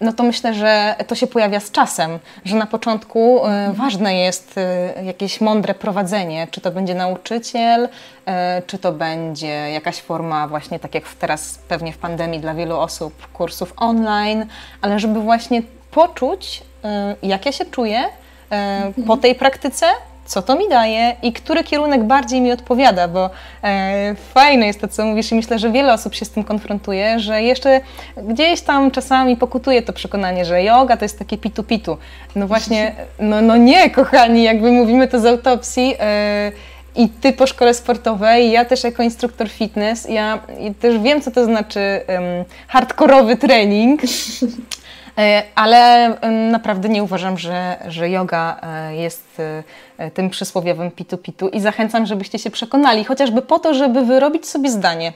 [0.00, 4.58] no to myślę, że to się pojawia z czasem, że na początku e, ważne jest
[4.58, 7.88] e, jakieś mądre prowadzenie, czy to będzie nauczyciel,
[8.26, 12.76] e, czy to będzie jakaś forma właśnie tak jak teraz pewnie w pandemii dla wielu
[12.76, 14.46] osób kursów online,
[14.80, 16.62] ale żeby właśnie poczuć,
[17.22, 18.04] jak ja się czuję
[19.06, 19.86] po tej praktyce,
[20.30, 23.30] co to mi daje i który kierunek bardziej mi odpowiada, bo
[23.64, 27.20] e, fajne jest to, co mówisz i myślę, że wiele osób się z tym konfrontuje,
[27.20, 27.80] że jeszcze
[28.16, 31.96] gdzieś tam czasami pokutuje to przekonanie, że yoga to jest takie pitu-pitu.
[32.36, 36.52] No właśnie, no, no nie, kochani, jakby mówimy to z autopsji, e,
[36.96, 40.38] i ty po szkole sportowej, ja też jako instruktor fitness, ja
[40.80, 42.22] też wiem, co to znaczy um,
[42.68, 44.00] hardkorowy trening.
[45.20, 46.14] E, ale
[46.50, 49.40] naprawdę nie uważam, że, że yoga e, jest
[49.98, 54.70] e, tym przysłowiowym pitu-pitu i zachęcam, żebyście się przekonali, chociażby po to, żeby wyrobić sobie
[54.70, 55.12] zdanie,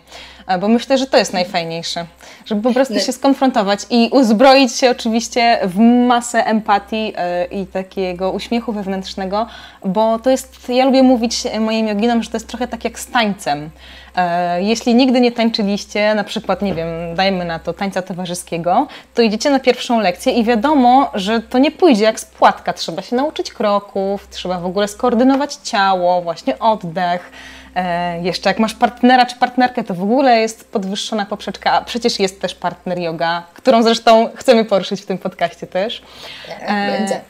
[0.60, 2.06] bo myślę, że to jest najfajniejsze,
[2.46, 7.12] żeby po prostu się skonfrontować i uzbroić się oczywiście w masę empatii
[7.50, 9.46] i takiego uśmiechu wewnętrznego,
[9.84, 13.06] bo to jest, ja lubię mówić moim joginom, że to jest trochę tak jak z
[13.06, 13.70] tańcem.
[14.16, 19.22] E, jeśli nigdy nie tańczyliście, na przykład, nie wiem, dajmy na to tańca towarzyskiego, to
[19.22, 22.72] idziecie na pierwszą lekcję i wiadomo, że to nie pójdzie jak z płatka.
[22.72, 27.32] Trzeba się nauczyć kroków, trzeba w ogóle skoordynować ciało, właśnie oddech.
[27.74, 32.20] E, jeszcze jak masz partnera czy partnerkę, to w ogóle jest podwyższona poprzeczka, a przecież
[32.20, 36.02] jest też partner yoga, którą zresztą chcemy poruszyć w tym podcaście też.
[36.48, 37.20] Tak, e, będzie.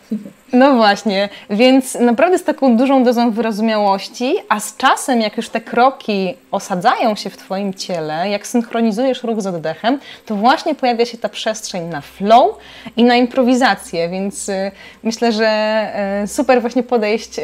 [0.54, 5.61] No właśnie, więc naprawdę z taką dużą dozą wyrozumiałości, a z czasem, jak już te
[5.61, 11.18] kroki osadzają się w Twoim ciele, jak synchronizujesz ruch z oddechem, to właśnie pojawia się
[11.18, 12.59] ta przestrzeń na flow
[12.96, 14.70] i na improwizację, więc y,
[15.02, 15.88] myślę, że
[16.24, 17.42] y, super właśnie podejść y,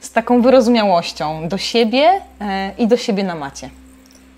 [0.00, 2.11] z taką wyrozumiałością do siebie
[2.78, 3.70] i do siebie na macie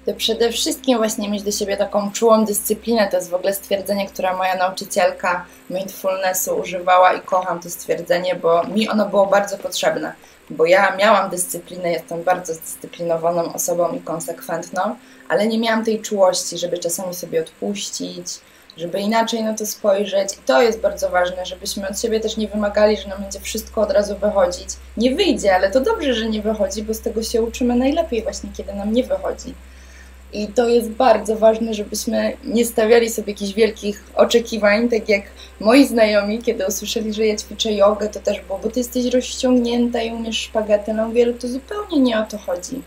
[0.07, 3.09] to przede wszystkim właśnie mieć do siebie taką czułą dyscyplinę.
[3.09, 8.65] To jest w ogóle stwierdzenie, które moja nauczycielka mindfulnessu używała i kocham to stwierdzenie, bo
[8.65, 10.13] mi ono było bardzo potrzebne.
[10.51, 14.97] Bo ja miałam dyscyplinę, jestem bardzo zdyscyplinowaną osobą i konsekwentną,
[15.29, 18.27] ale nie miałam tej czułości, żeby czasami sobie odpuścić,
[18.77, 20.33] żeby inaczej na to spojrzeć.
[20.33, 23.81] I to jest bardzo ważne, żebyśmy od siebie też nie wymagali, że nam będzie wszystko
[23.81, 24.69] od razu wychodzić.
[24.97, 28.51] Nie wyjdzie, ale to dobrze, że nie wychodzi, bo z tego się uczymy najlepiej właśnie,
[28.57, 29.55] kiedy nam nie wychodzi.
[30.33, 35.23] I to jest bardzo ważne, żebyśmy nie stawiali sobie jakichś wielkich oczekiwań, tak jak
[35.61, 40.03] moi znajomi, kiedy usłyszeli, że ja ćwiczę jogę, to też było, bo ty jesteś rozciągnięta
[40.03, 40.95] i umiesz szpagatę.
[40.95, 42.83] No wielu to zupełnie nie o to chodzi.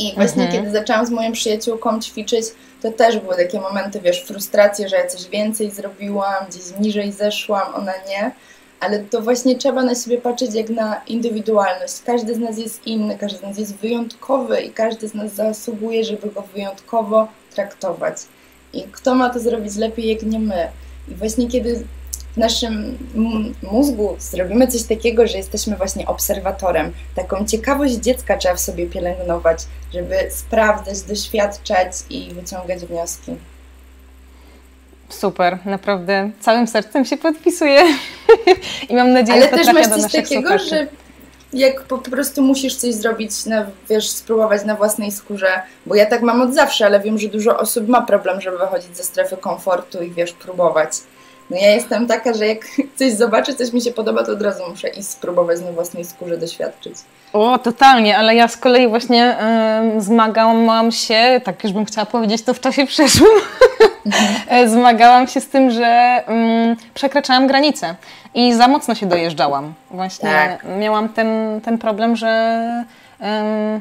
[0.00, 0.62] I właśnie mhm.
[0.62, 2.46] kiedy zaczęłam z moją przyjaciółką ćwiczyć,
[2.82, 7.74] to też były takie momenty, wiesz, frustracji, że ja coś więcej zrobiłam, gdzieś niżej zeszłam,
[7.74, 8.32] ona nie
[8.80, 11.94] ale to właśnie trzeba na siebie patrzeć jak na indywidualność.
[12.06, 16.04] Każdy z nas jest inny, każdy z nas jest wyjątkowy i każdy z nas zasługuje,
[16.04, 18.16] żeby go wyjątkowo traktować.
[18.72, 20.68] I kto ma to zrobić lepiej, jak nie my?
[21.08, 21.84] I właśnie kiedy
[22.34, 22.98] w naszym
[23.62, 29.58] mózgu zrobimy coś takiego, że jesteśmy właśnie obserwatorem, taką ciekawość dziecka trzeba w sobie pielęgnować,
[29.94, 33.36] żeby sprawdzać, doświadczać i wyciągać wnioski.
[35.08, 37.82] Super, naprawdę całym sercem się podpisuję
[38.88, 40.68] i mam nadzieję, Ale że to też masz coś takiego, słuchaczy.
[40.68, 40.86] że
[41.52, 46.22] jak po prostu musisz coś zrobić, na, wiesz, spróbować na własnej skórze, bo ja tak
[46.22, 50.02] mam od zawsze, ale wiem, że dużo osób ma problem, żeby wychodzić ze strefy komfortu
[50.02, 50.90] i wiesz, próbować.
[51.50, 52.58] No ja jestem taka, że jak
[52.98, 56.38] coś zobaczę, coś mi się podoba, to od razu muszę iść spróbować na własnej skórze
[56.38, 56.94] doświadczyć.
[57.32, 59.36] O, totalnie, ale ja z kolei właśnie
[59.96, 63.30] y, zmagałam się, tak już bym chciała powiedzieć to w czasie przeszłym,
[64.06, 64.68] mhm.
[64.74, 66.22] zmagałam się z tym, że
[66.72, 67.94] y, przekraczałam granice
[68.34, 69.74] i za mocno się dojeżdżałam.
[69.90, 70.64] Właśnie tak.
[70.78, 72.84] miałam ten, ten problem, że...
[73.20, 73.80] Y,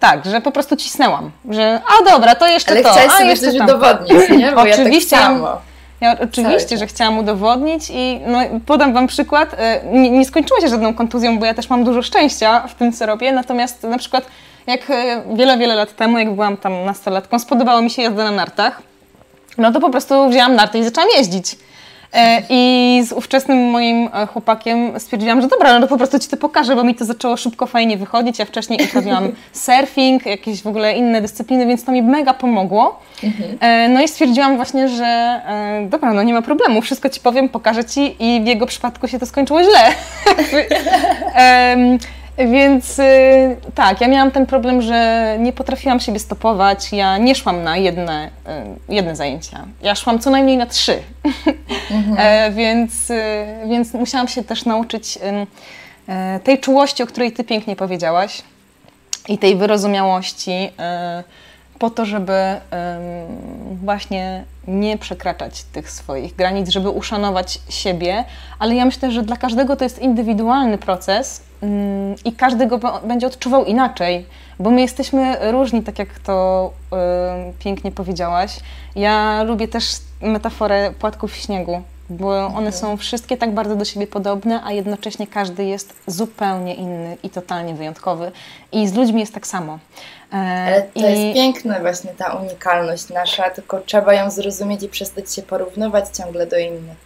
[0.00, 3.30] tak, że po prostu cisnęłam, że a dobra, to jeszcze Ale to, chciałaś a sobie
[3.30, 4.52] jeszcze coś udowodnić, nie?
[4.52, 5.67] Bo Oczywiście, ja tak samo.
[6.00, 9.54] Ja oczywiście, że chciałam udowodnić i no, podam Wam przykład.
[9.58, 12.92] E, nie, nie skończyło się żadną kontuzją, bo ja też mam dużo szczęścia w tym,
[12.92, 13.32] co robię.
[13.32, 14.26] Natomiast na przykład
[14.66, 18.30] jak e, wiele, wiele lat temu, jak byłam tam nastolatką, spodobało mi się jazda na
[18.30, 18.82] nartach,
[19.58, 21.56] no to po prostu wzięłam narty i zaczęłam jeździć.
[22.12, 26.28] E, I z ówczesnym moim e, chłopakiem stwierdziłam, że dobra, no to po prostu Ci
[26.28, 28.38] to pokażę, bo mi to zaczęło szybko, fajnie wychodzić.
[28.38, 33.00] Ja wcześniej robiłam surfing, jakieś w ogóle inne dyscypliny, więc to mi mega pomogło.
[33.24, 33.58] Mhm.
[33.60, 35.40] E, no i stwierdziłam właśnie, że
[35.88, 39.18] dobra, no nie ma problemu, wszystko Ci powiem, pokażę Ci i w jego przypadku się
[39.18, 39.80] to skończyło źle.
[42.38, 46.92] Więc y, tak, ja miałam ten problem, że nie potrafiłam siebie stopować.
[46.92, 48.30] Ja nie szłam na jedne,
[48.88, 49.66] y, jedne zajęcia.
[49.82, 50.98] Ja szłam co najmniej na trzy.
[51.90, 52.16] Mhm.
[52.28, 53.16] E, więc, y,
[53.68, 55.18] więc musiałam się też nauczyć
[56.44, 58.42] tej czułości, o której Ty pięknie powiedziałaś
[59.28, 60.72] i tej wyrozumiałości
[61.78, 62.32] po to, żeby
[63.84, 68.24] właśnie nie przekraczać tych swoich granic, żeby uszanować siebie,
[68.58, 71.42] ale ja myślę, że dla każdego to jest indywidualny proces
[72.24, 74.26] i każdy go będzie odczuwał inaczej,
[74.58, 76.70] bo my jesteśmy różni, tak jak to
[77.58, 78.60] pięknie powiedziałaś.
[78.96, 79.84] Ja lubię też
[80.20, 85.64] metaforę płatków śniegu, bo one są wszystkie tak bardzo do siebie podobne, a jednocześnie każdy
[85.64, 88.32] jest zupełnie inny i totalnie wyjątkowy.
[88.72, 89.78] I z ludźmi jest tak samo.
[90.32, 91.02] E, Ale to I...
[91.02, 96.46] jest piękne właśnie ta unikalność nasza, tylko trzeba ją zrozumieć i przestać się porównywać ciągle
[96.46, 96.96] do innych.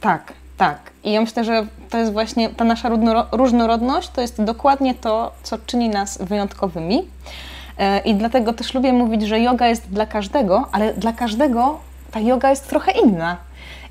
[0.00, 0.78] Tak, tak.
[1.04, 2.90] I ja myślę, że to jest właśnie ta nasza
[3.32, 7.04] różnorodność, to jest dokładnie to, co czyni nas wyjątkowymi.
[7.78, 11.78] E, I dlatego też lubię mówić, że yoga jest dla każdego, ale dla każdego
[12.10, 13.36] ta yoga jest trochę inna.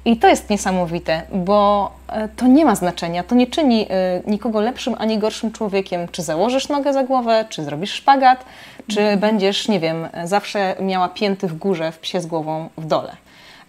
[0.05, 3.23] I to jest niesamowite, bo e, to nie ma znaczenia.
[3.23, 7.63] To nie czyni e, nikogo lepszym ani gorszym człowiekiem, czy założysz nogę za głowę, czy
[7.63, 8.45] zrobisz szpagat,
[8.87, 9.19] czy mhm.
[9.19, 13.15] będziesz, nie wiem, zawsze miała pięty w górze, w psie z głową w dole.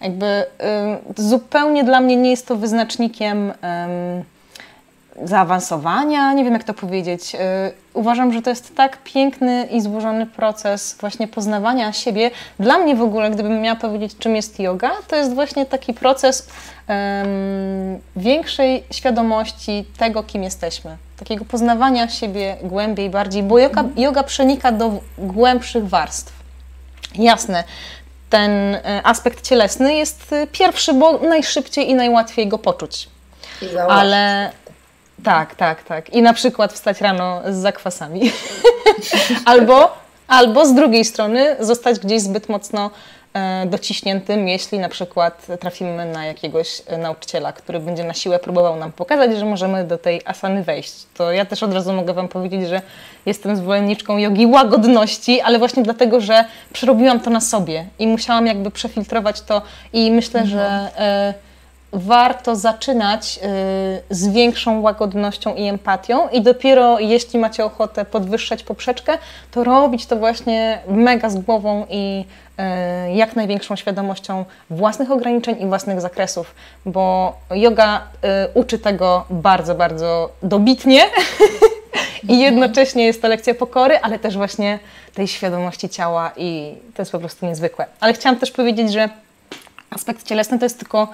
[0.01, 0.45] Jakby
[1.17, 3.53] zupełnie dla mnie nie jest to wyznacznikiem
[5.23, 7.35] zaawansowania, nie wiem jak to powiedzieć.
[7.35, 7.37] Y,
[7.93, 12.31] uważam, że to jest tak piękny i złożony proces właśnie poznawania siebie.
[12.59, 16.47] Dla mnie w ogóle, gdybym miała powiedzieć, czym jest yoga, to jest właśnie taki proces
[16.87, 16.97] um,
[18.15, 20.97] większej świadomości tego, kim jesteśmy.
[21.19, 26.33] Takiego poznawania siebie głębiej, bardziej, bo yoga, yoga przenika do głębszych warstw.
[27.15, 27.63] Jasne,
[28.29, 33.09] ten e, aspekt cielesny jest e, pierwszy, bo najszybciej i najłatwiej go poczuć.
[33.89, 34.51] Ale
[35.23, 36.09] tak, tak, tak.
[36.09, 38.31] I na przykład wstać rano z zakwasami.
[39.45, 42.91] albo, albo z drugiej strony zostać gdzieś zbyt mocno
[43.65, 48.91] dociśniętym, jeśli na przykład trafimy na jakiegoś e, nauczyciela, który będzie na siłę próbował nam
[48.91, 50.93] pokazać, że możemy do tej asany wejść.
[51.13, 52.81] To ja też od razu mogę Wam powiedzieć, że
[53.25, 58.71] jestem zwolenniczką jogi łagodności, ale właśnie dlatego, że przerobiłam to na sobie i musiałam jakby
[58.71, 59.61] przefiltrować to
[59.93, 60.59] i myślę, mhm.
[60.59, 61.33] że e,
[61.93, 63.39] warto zaczynać
[64.09, 69.17] y, z większą łagodnością i empatią i dopiero jeśli macie ochotę podwyższać poprzeczkę,
[69.51, 72.25] to robić to właśnie mega z głową i
[73.09, 79.75] y, jak największą świadomością własnych ograniczeń i własnych zakresów, bo yoga y, uczy tego bardzo,
[79.75, 81.01] bardzo dobitnie
[82.29, 84.79] i jednocześnie jest to lekcja pokory, ale też właśnie
[85.13, 87.85] tej świadomości ciała i to jest po prostu niezwykłe.
[87.99, 89.09] Ale chciałam też powiedzieć, że
[89.89, 91.07] aspekt cielesny to jest tylko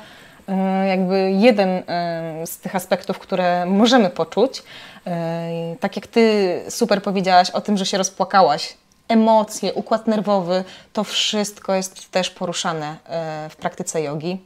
[0.87, 1.83] jakby jeden e,
[2.47, 4.63] z tych aspektów, które możemy poczuć.
[5.07, 8.77] E, tak jak Ty super powiedziałaś o tym, że się rozpłakałaś,
[9.07, 12.95] emocje, układ nerwowy, to wszystko jest też poruszane
[13.49, 14.41] w praktyce jogi.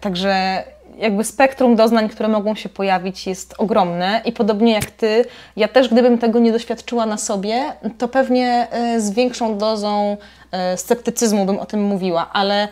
[0.00, 0.64] Także
[0.98, 5.24] jakby spektrum doznań, które mogą się pojawić, jest ogromne i podobnie jak ty,
[5.56, 10.16] ja też gdybym tego nie doświadczyła na sobie, to pewnie z większą dozą
[10.76, 12.68] sceptycyzmu bym o tym mówiła, ale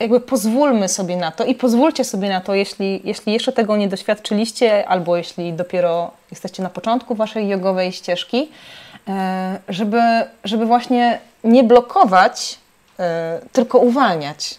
[0.00, 3.88] jakby pozwólmy sobie na to i pozwólcie sobie na to, jeśli, jeśli jeszcze tego nie
[3.88, 8.48] doświadczyliście, albo jeśli dopiero jesteście na początku waszej jogowej ścieżki,
[9.08, 10.00] e, żeby,
[10.44, 12.58] żeby właśnie nie blokować,
[12.98, 14.58] e, tylko uwalniać.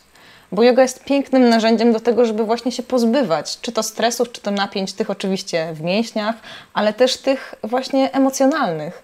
[0.51, 4.41] Bo yoga jest pięknym narzędziem do tego, żeby właśnie się pozbywać, czy to stresów, czy
[4.41, 6.35] to napięć, tych oczywiście w mięśniach,
[6.73, 9.03] ale też tych właśnie emocjonalnych.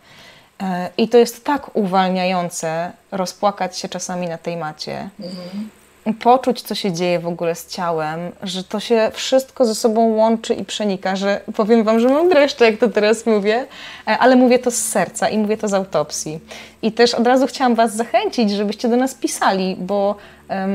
[0.61, 5.09] E, I to jest tak uwalniające rozpłakać się czasami na tej macie.
[5.19, 5.69] Mhm
[6.13, 10.53] poczuć, co się dzieje w ogóle z ciałem, że to się wszystko ze sobą łączy
[10.53, 13.65] i przenika, że powiem Wam, że mam dreszcze, jak to teraz mówię,
[14.07, 16.39] e, ale mówię to z serca i mówię to z autopsji.
[16.81, 20.15] I też od razu chciałam Was zachęcić, żebyście do nas pisali, bo
[20.49, 20.69] um,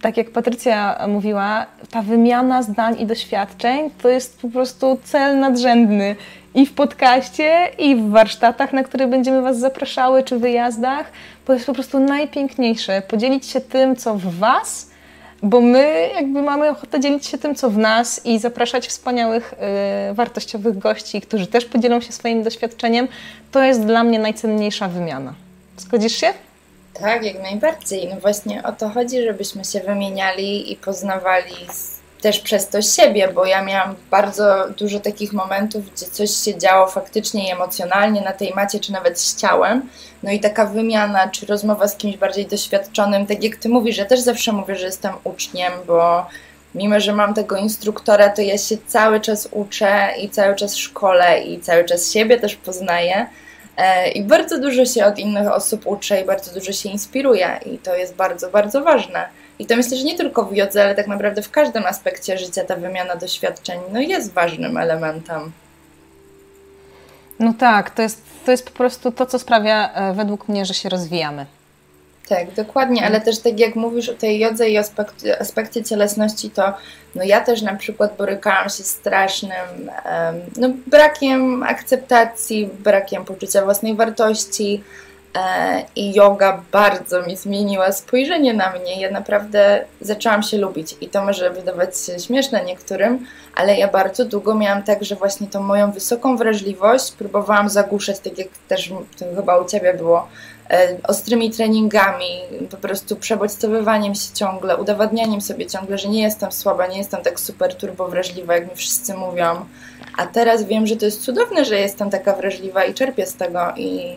[0.00, 6.16] tak jak Patrycja mówiła, ta wymiana zdań i doświadczeń to jest po prostu cel nadrzędny
[6.54, 11.12] i w podcaście, i w warsztatach, na które będziemy Was zapraszały, czy wyjazdach,
[11.50, 14.90] bo jest po prostu najpiękniejsze podzielić się tym, co w Was,
[15.42, 19.54] bo my jakby mamy ochotę dzielić się tym, co w nas i zapraszać wspaniałych,
[20.08, 23.08] yy, wartościowych gości, którzy też podzielą się swoim doświadczeniem.
[23.52, 25.34] To jest dla mnie najcenniejsza wymiana.
[25.78, 26.32] Zgodzisz się?
[26.94, 28.08] Tak, jak najbardziej.
[28.08, 31.54] No właśnie o to chodzi, żebyśmy się wymieniali i poznawali
[32.20, 36.86] też przez to siebie, bo ja miałam bardzo dużo takich momentów, gdzie coś się działo
[36.86, 39.88] faktycznie i emocjonalnie na tej macie, czy nawet z ciałem.
[40.22, 44.04] No i taka wymiana, czy rozmowa z kimś bardziej doświadczonym, tak jak ty mówisz, ja
[44.04, 46.26] też zawsze mówię, że jestem uczniem, bo
[46.74, 51.40] mimo, że mam tego instruktora, to ja się cały czas uczę i cały czas szkole
[51.40, 53.26] i cały czas siebie też poznaję.
[53.76, 57.78] E, I bardzo dużo się od innych osób uczę i bardzo dużo się inspiruję, i
[57.78, 59.39] to jest bardzo, bardzo ważne.
[59.60, 62.64] I to myślę, że nie tylko w jodze, ale tak naprawdę w każdym aspekcie życia
[62.64, 65.52] ta wymiana doświadczeń no jest ważnym elementem.
[67.38, 70.74] No tak, to jest, to jest po prostu to, co sprawia e, według mnie, że
[70.74, 71.46] się rozwijamy.
[72.28, 76.72] Tak, dokładnie, ale też tak jak mówisz o tej jodze i aspekcie, aspekcie cielesności, to
[77.14, 79.90] no ja też na przykład borykałam się z strasznym
[80.56, 84.82] no, brakiem akceptacji, brakiem poczucia własnej wartości,
[85.96, 89.00] i yoga bardzo mi zmieniła spojrzenie na mnie.
[89.00, 94.24] Ja naprawdę zaczęłam się lubić i to może wydawać się śmieszne niektórym, ale ja bardzo
[94.24, 98.92] długo miałam tak, że właśnie tą moją wysoką wrażliwość próbowałam zagłuszać, tak jak też
[99.36, 100.28] chyba u Ciebie było,
[100.70, 102.40] e, ostrymi treningami,
[102.70, 107.40] po prostu przebodźcowywaniem się ciągle, udowadnianiem sobie ciągle, że nie jestem słaba, nie jestem tak
[107.40, 109.66] super turbo wrażliwa, jak mi wszyscy mówią.
[110.16, 113.60] A teraz wiem, że to jest cudowne, że jestem taka wrażliwa i czerpię z tego
[113.76, 114.16] i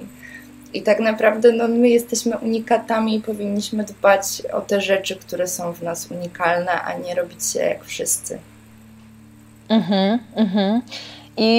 [0.73, 5.73] i tak naprawdę no, my jesteśmy unikatami i powinniśmy dbać o te rzeczy, które są
[5.73, 8.39] w nas unikalne, a nie robić się jak wszyscy.
[9.69, 10.82] Mhm, mhm.
[11.38, 11.49] I,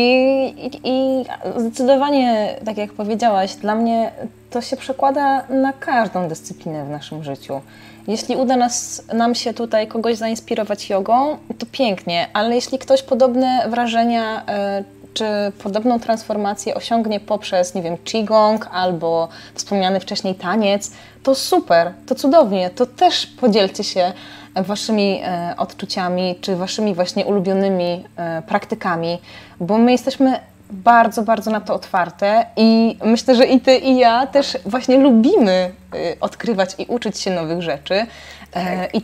[0.56, 1.24] i, I
[1.56, 4.12] zdecydowanie, tak jak powiedziałaś, dla mnie
[4.50, 7.60] to się przekłada na każdą dyscyplinę w naszym życiu.
[8.08, 13.66] Jeśli uda nas, nam się tutaj kogoś zainspirować jogą, to pięknie, ale jeśli ktoś podobne
[13.68, 14.84] wrażenia e,
[15.14, 15.24] czy
[15.62, 20.90] podobną transformację osiągnie poprzez, nie wiem, qigong albo wspomniany wcześniej taniec,
[21.22, 24.12] to super, to cudownie, to też podzielcie się
[24.54, 29.18] waszymi e, odczuciami, czy waszymi właśnie ulubionymi e, praktykami,
[29.60, 30.40] bo my jesteśmy
[30.70, 35.70] bardzo, bardzo na to otwarte i myślę, że i ty, i ja też właśnie lubimy
[35.94, 37.94] y, odkrywać i uczyć się nowych rzeczy.
[37.94, 38.06] E,
[38.52, 38.94] tak.
[38.94, 39.02] I,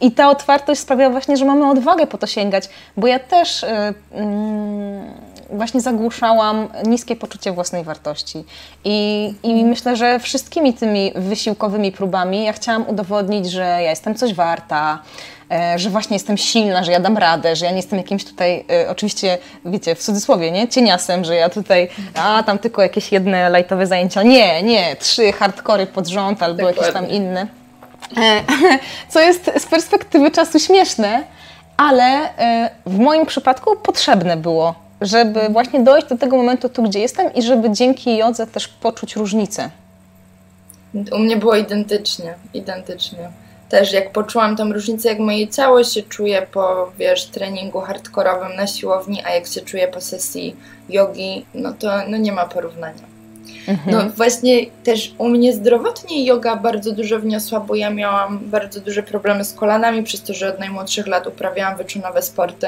[0.00, 3.66] I ta otwartość sprawia właśnie, że mamy odwagę po to sięgać, bo ja też y,
[4.12, 5.04] mm,
[5.54, 8.44] właśnie zagłuszałam niskie poczucie własnej wartości.
[8.84, 14.34] I, I myślę, że wszystkimi tymi wysiłkowymi próbami ja chciałam udowodnić, że ja jestem coś
[14.34, 15.02] warta,
[15.50, 18.64] E, że właśnie jestem silna, że ja dam radę, że ja nie jestem jakimś tutaj,
[18.70, 20.68] e, oczywiście, wiecie, w cudzysłowie, nie?
[20.68, 24.22] Cieniasem, że ja tutaj, a tam tylko jakieś jedne lajtowe zajęcia.
[24.22, 26.80] Nie, nie, trzy hardkory pod rząd albo Dokładnie.
[26.80, 27.46] jakieś tam inne.
[28.16, 28.40] E,
[29.12, 31.22] co jest z perspektywy czasu śmieszne,
[31.76, 32.28] ale
[32.86, 37.42] w moim przypadku potrzebne było, żeby właśnie dojść do tego momentu tu, gdzie jestem i
[37.42, 39.70] żeby dzięki jodze też poczuć różnicę.
[41.12, 43.28] U mnie było identycznie, identycznie
[43.68, 48.66] też jak poczułam tą różnicę, jak moje ciało się czuje po, wiesz, treningu hardkorowym na
[48.66, 50.56] siłowni, a jak się czuje po sesji
[50.88, 53.02] jogi, no to no nie ma porównania.
[53.68, 53.96] Mhm.
[53.96, 59.02] No właśnie też u mnie zdrowotnie yoga bardzo dużo wniosła, bo ja miałam bardzo duże
[59.02, 62.66] problemy z kolanami przez to, że od najmłodszych lat uprawiałam wyczynowe sporty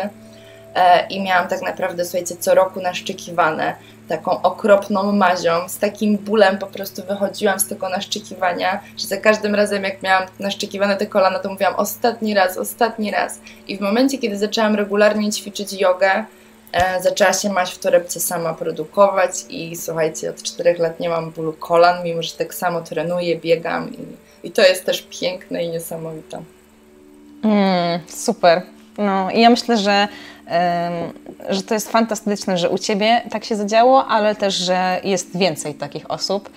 [1.10, 3.76] i miałam tak naprawdę, słuchajcie, co roku naszczykiwane
[4.08, 9.54] taką okropną mazią, z takim bólem po prostu wychodziłam z tego naszczykiwania, że za każdym
[9.54, 13.40] razem jak miałam naszczykiwane te kolana, to mówiłam ostatni raz, ostatni raz.
[13.68, 16.24] I w momencie, kiedy zaczęłam regularnie ćwiczyć jogę,
[16.72, 21.30] e, zaczęła się maź w torebce sama produkować i słuchajcie, od czterech lat nie mam
[21.30, 24.06] bólu kolan, mimo że tak samo trenuję, biegam i,
[24.46, 26.42] i to jest też piękne i niesamowite.
[27.44, 28.62] Mm, super.
[28.98, 30.08] No i ja myślę, że
[31.48, 35.74] że to jest fantastyczne, że u Ciebie tak się zadziało, ale też, że jest więcej
[35.74, 36.50] takich osób,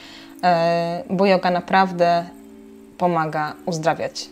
[0.43, 2.25] e, bo yoga naprawdę
[2.97, 4.29] pomaga uzdrawiać.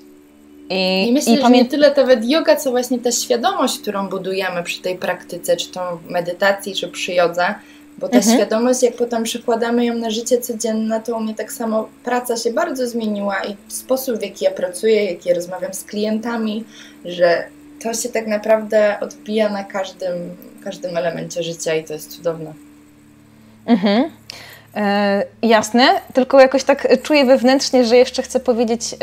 [0.70, 4.64] I, I myślę, i że nie tyle nawet yoga, co właśnie ta świadomość, którą budujemy
[4.64, 7.55] przy tej praktyce, czy to medytacji, czy przy jodze,
[7.97, 8.36] bo ta mhm.
[8.36, 12.53] świadomość, jak potem przekładamy ją na życie codzienne, to u mnie tak samo praca się
[12.53, 16.64] bardzo zmieniła i sposób, w jaki ja pracuję, jaki ja rozmawiam z klientami,
[17.05, 17.43] że
[17.84, 22.54] to się tak naprawdę odbija na każdym, każdym elemencie życia i to jest cudowne.
[23.66, 24.12] Mhm.
[24.76, 28.96] E, jasne, tylko jakoś tak czuję wewnętrznie, że jeszcze chcę powiedzieć,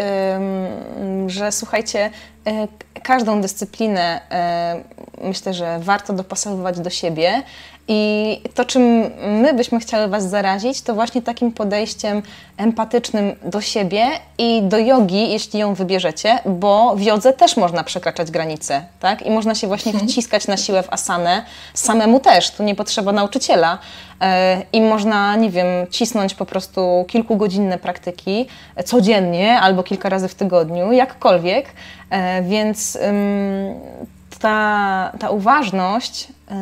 [1.26, 2.10] że słuchajcie,
[2.46, 2.68] e,
[3.02, 4.82] każdą dyscyplinę e,
[5.22, 7.42] myślę, że warto dopasowywać do siebie
[7.88, 8.82] i to, czym
[9.42, 12.22] my byśmy chciały Was zarazić, to właśnie takim podejściem
[12.56, 14.06] empatycznym do siebie
[14.38, 19.26] i do jogi, jeśli ją wybierzecie, bo w jodze też można przekraczać granice, tak?
[19.26, 20.08] I można się właśnie mhm.
[20.08, 21.42] wciskać na siłę w asanę,
[21.74, 23.78] samemu też, tu nie potrzeba nauczyciela.
[24.20, 28.46] E, I można, nie wiem, cisnąć po prostu kilkugodzinne praktyki
[28.84, 31.66] codziennie albo kilka razy w tygodniu, jakkolwiek.
[32.10, 32.98] E, więc
[34.44, 36.54] ta, ta uważność e,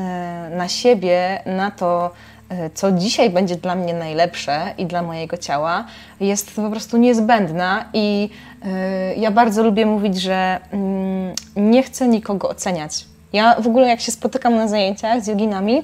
[0.56, 2.10] na siebie, na to,
[2.48, 5.84] e, co dzisiaj będzie dla mnie najlepsze i dla mojego ciała,
[6.20, 8.30] jest po prostu niezbędna i
[8.64, 13.04] e, ja bardzo lubię mówić, że mm, nie chcę nikogo oceniać.
[13.32, 15.82] Ja w ogóle jak się spotykam na zajęciach z joginami,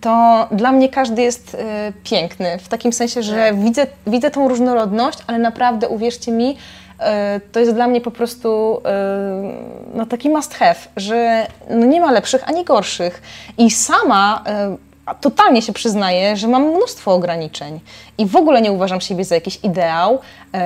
[0.00, 1.56] to dla mnie każdy jest
[2.04, 3.60] piękny, w takim sensie, że tak.
[3.60, 6.56] widzę, widzę tą różnorodność, ale naprawdę uwierzcie mi,
[7.52, 9.52] to jest dla mnie po prostu e,
[9.94, 13.22] no, taki must have, że no, nie ma lepszych ani gorszych.
[13.58, 14.76] I sama e,
[15.14, 17.80] totalnie się przyznaję, że mam mnóstwo ograniczeń
[18.18, 20.18] i w ogóle nie uważam siebie za jakiś ideał
[20.52, 20.60] yy,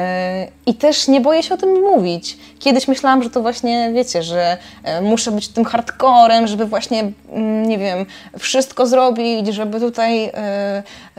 [0.66, 2.38] i też nie boję się o tym mówić.
[2.58, 7.40] Kiedyś myślałam, że to właśnie, wiecie, że yy, muszę być tym hardcorem, żeby właśnie, yy,
[7.66, 8.06] nie wiem,
[8.38, 10.32] wszystko zrobić, żeby tutaj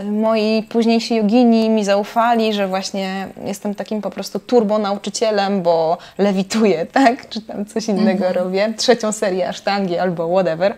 [0.04, 6.86] moi późniejsi jogini mi zaufali, że właśnie jestem takim po prostu turbo nauczycielem, bo lewituję,
[6.94, 7.30] tak?
[7.30, 8.46] Czy tam coś innego mhm.
[8.46, 10.76] robię, trzecią serię asztangi albo whatever.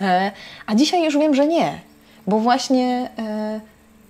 [0.00, 0.32] E,
[0.66, 1.78] a dzisiaj już wiem, że nie,
[2.26, 3.60] bo właśnie e,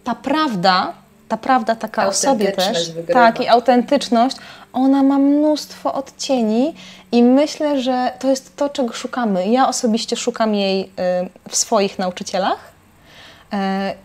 [0.05, 0.93] ta prawda,
[1.28, 4.37] ta prawda taka o sobie też, tak, i autentyczność,
[4.72, 6.74] ona ma mnóstwo odcieni
[7.12, 9.49] i myślę, że to jest to, czego szukamy.
[9.49, 12.72] Ja osobiście szukam jej e, w swoich nauczycielach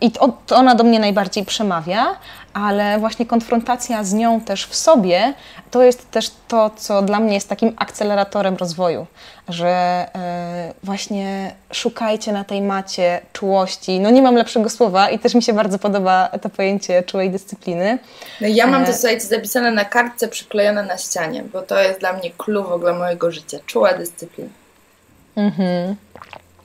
[0.00, 2.16] I to, ona do mnie najbardziej przemawia,
[2.52, 5.34] ale właśnie konfrontacja z nią też w sobie
[5.70, 9.06] to jest też to, co dla mnie jest takim akceleratorem rozwoju,
[9.48, 9.68] że
[10.14, 14.00] e, właśnie szukajcie na tej macie czułości.
[14.00, 17.98] No nie mam lepszego słowa i też mi się bardzo podoba to pojęcie czułej dyscypliny.
[18.40, 22.12] No ja mam to, słuchajcie, zapisane na kartce, przyklejone na ścianie, bo to jest dla
[22.12, 23.58] mnie clue w ogóle mojego życia.
[23.66, 24.50] Czuła dyscyplina.
[25.36, 25.96] Mhm.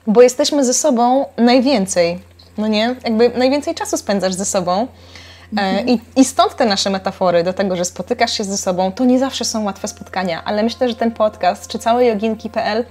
[0.06, 2.18] Bo jesteśmy ze sobą najwięcej,
[2.58, 2.96] no nie?
[3.04, 4.86] Jakby najwięcej czasu spędzasz ze sobą.
[5.56, 5.88] E, mhm.
[5.88, 9.18] I, I stąd te nasze metafory do tego, że spotykasz się ze sobą, to nie
[9.18, 12.84] zawsze są łatwe spotkania, ale myślę, że ten podcast, czy całe joginki.pl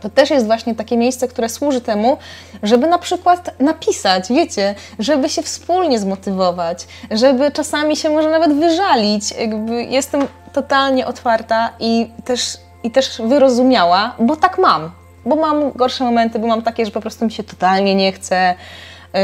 [0.00, 2.16] to też jest właśnie takie miejsce, które służy temu,
[2.62, 9.32] żeby na przykład napisać, wiecie, żeby się wspólnie zmotywować, żeby czasami się może nawet wyżalić.
[9.32, 14.90] Jakby jestem totalnie otwarta i też, i też wyrozumiała, bo tak mam.
[15.26, 18.54] Bo mam gorsze momenty, bo mam takie, że po prostu mi się totalnie nie chce,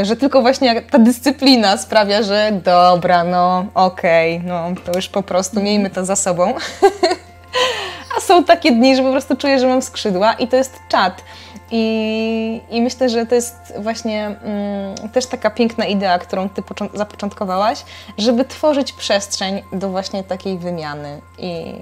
[0.01, 5.23] że tylko właśnie ta dyscyplina sprawia, że dobra, no okej, okay, no to już po
[5.23, 6.53] prostu miejmy to za sobą.
[8.17, 11.23] A są takie dni, że po prostu czuję, że mam skrzydła i to jest czat.
[11.71, 16.61] I, I myślę, że to jest właśnie mm, też taka piękna idea, którą Ty
[16.93, 17.83] zapoczątkowałaś,
[18.17, 21.21] żeby tworzyć przestrzeń do właśnie takiej wymiany.
[21.37, 21.75] I,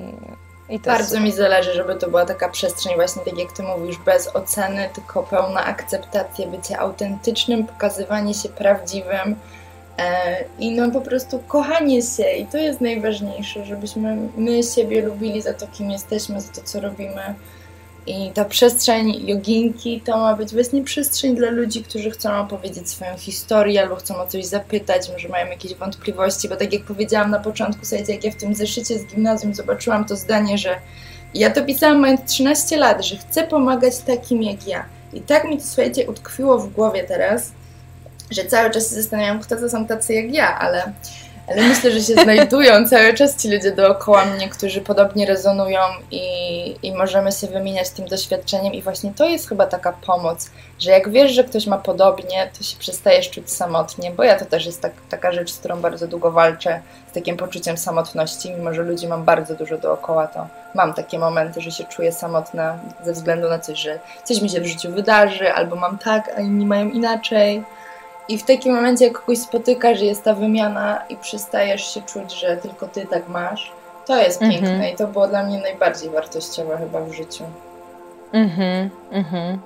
[0.85, 4.89] Bardzo mi zależy, żeby to była taka przestrzeń, właśnie tak jak Ty mówisz, bez oceny,
[4.95, 9.35] tylko pełna akceptacja, bycie autentycznym, pokazywanie się prawdziwym
[9.97, 12.31] e, i no po prostu kochanie się.
[12.31, 16.79] I to jest najważniejsze, żebyśmy my siebie lubili za to, kim jesteśmy, za to, co
[16.79, 17.35] robimy
[18.07, 23.17] i ta przestrzeń joginki to ma być właśnie przestrzeń dla ludzi, którzy chcą opowiedzieć swoją
[23.17, 27.39] historię albo chcą o coś zapytać, może mają jakieś wątpliwości, bo tak jak powiedziałam na
[27.39, 30.75] początku, słuchajcie, jak ja w tym zeszycie z gimnazjum zobaczyłam to zdanie, że
[31.33, 34.85] ja to pisałam mając 13 lat, że chcę pomagać takim jak ja.
[35.13, 37.51] I tak mi to, słuchajcie, utkwiło w głowie teraz,
[38.31, 40.93] że cały czas się zastanawiam, kto to są tacy jak ja, ale
[41.47, 45.79] ale myślę, że się znajdują cały czas ci ludzie dookoła mnie, którzy podobnie rezonują
[46.11, 48.73] i, i możemy się wymieniać tym doświadczeniem.
[48.73, 52.63] I właśnie to jest chyba taka pomoc, że jak wiesz, że ktoś ma podobnie, to
[52.63, 56.07] się przestajesz czuć samotnie, bo ja to też jest tak, taka rzecz, z którą bardzo
[56.07, 56.81] długo walczę,
[57.11, 58.51] z takim poczuciem samotności.
[58.51, 62.79] Mimo, że ludzi mam bardzo dużo dookoła, to mam takie momenty, że się czuję samotna
[63.05, 66.41] ze względu na coś, że coś mi się w życiu wydarzy, albo mam tak, a
[66.41, 67.63] inni mają inaczej.
[68.27, 72.57] I w takim momencie, jak kogoś spotykasz, jest ta wymiana i przestajesz się czuć, że
[72.57, 73.71] tylko ty tak masz,
[74.05, 74.61] to jest mhm.
[74.61, 77.43] piękne i to było dla mnie najbardziej wartościowe chyba w życiu.
[78.33, 79.59] Mhm, mhm.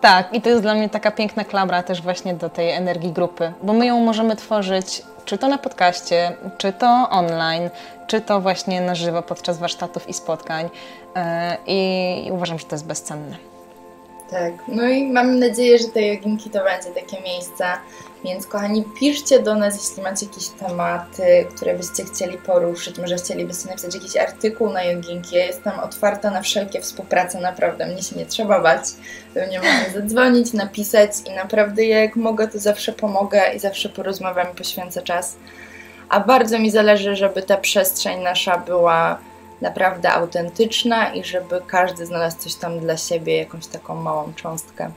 [0.00, 3.52] Tak, i to jest dla mnie taka piękna klamra też właśnie do tej energii grupy,
[3.62, 7.70] bo my ją możemy tworzyć czy to na podcaście, czy to online,
[8.06, 10.68] czy to właśnie na żywo podczas warsztatów i spotkań.
[11.16, 13.36] E, I uważam, że to jest bezcenne.
[14.30, 17.78] Tak, no i mam nadzieję, że te joginki to będzie takie miejsca.
[18.24, 22.98] Więc kochani, piszcie do nas, jeśli macie jakieś tematy, które byście chcieli poruszyć.
[22.98, 25.36] Może chcielibyście napisać jakiś artykuł na joginki.
[25.36, 27.86] Ja jestem otwarta na wszelkie współprace, naprawdę.
[27.86, 28.84] Mnie się nie trzeba bać.
[29.34, 34.56] Pewnie można zadzwonić, napisać i naprawdę jak mogę, to zawsze pomogę i zawsze porozmawiam i
[34.56, 35.36] poświęcę czas.
[36.08, 39.18] A bardzo mi zależy, żeby ta przestrzeń nasza była
[39.60, 44.90] naprawdę autentyczna i żeby każdy znalazł coś tam dla siebie, jakąś taką małą cząstkę.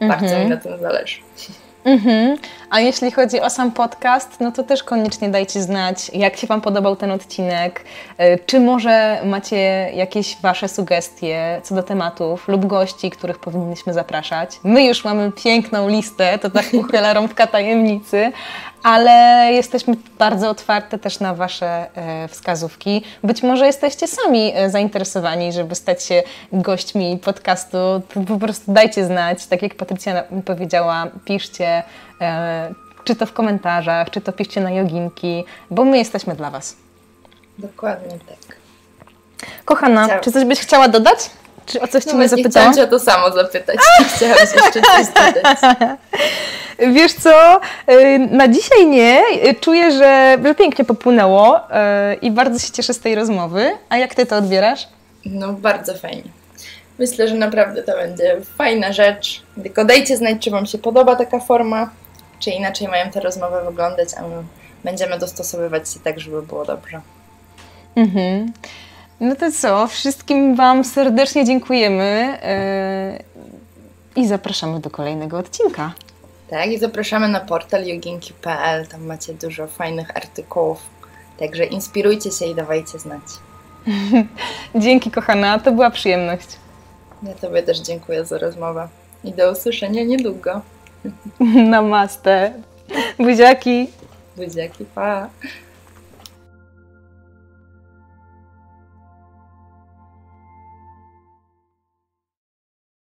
[0.00, 0.44] Bardzo mm -hmm.
[0.44, 1.20] mi na tym zależy.
[1.84, 2.38] Mhm.
[2.70, 6.60] A jeśli chodzi o sam podcast, no to też koniecznie dajcie znać, jak się Wam
[6.60, 7.84] podobał ten odcinek.
[8.18, 14.60] E, czy może macie jakieś Wasze sugestie co do tematów lub gości, których powinniśmy zapraszać?
[14.64, 18.32] My już mamy piękną listę, to tak uchyla rąbka tajemnicy,
[18.82, 23.02] ale jesteśmy bardzo otwarte też na Wasze e, wskazówki.
[23.24, 26.22] Być może jesteście sami e, zainteresowani, żeby stać się
[26.52, 27.78] gośćmi podcastu,
[28.14, 29.46] to po prostu dajcie znać.
[29.46, 31.82] Tak jak Patrycja powiedziała, piszcie,
[32.20, 32.74] e,
[33.04, 36.76] czy to w komentarzach, czy to piszcie na joginki, bo my jesteśmy dla Was.
[37.58, 38.56] Dokładnie tak.
[39.64, 40.24] Kochana, Chciałam.
[40.24, 41.30] czy coś byś chciała dodać?
[41.66, 42.72] Czy o coś no Cię nie zapytałam?
[42.72, 43.76] Chciałam Cię o to samo zapytać.
[44.16, 45.58] Chciałam jeszcze coś dodać.
[46.94, 49.22] Wiesz co, y, na dzisiaj nie.
[49.60, 51.62] Czuję, że, że pięknie popłynęło y,
[52.14, 53.70] i bardzo się cieszę z tej rozmowy.
[53.88, 54.88] A jak Ty to odbierasz?
[55.24, 56.22] No, bardzo fajnie.
[56.98, 59.42] Myślę, że naprawdę to będzie fajna rzecz.
[59.62, 61.90] Tylko dajcie znać, czy Wam się podoba taka forma,
[62.38, 64.42] czy inaczej mają te rozmowy wyglądać, a my
[64.84, 67.00] będziemy dostosowywać się tak, żeby było dobrze.
[67.96, 68.52] Mhm.
[69.20, 72.38] No to co, wszystkim Wam serdecznie dziękujemy
[74.16, 75.92] yy, i zapraszamy do kolejnego odcinka.
[76.50, 78.86] Tak, i zapraszamy na portal joginki.pl.
[78.86, 80.80] Tam macie dużo fajnych artykułów.
[81.38, 83.22] Także inspirujcie się i dawajcie znać.
[84.74, 86.48] Dzięki, kochana, to była przyjemność.
[87.22, 88.88] Ja Tobie też dziękuję za rozmowę
[89.24, 90.60] i do usłyszenia niedługo.
[91.70, 92.52] Namaste.
[93.18, 93.90] Buziaki.
[94.36, 95.28] Buziaki, pa!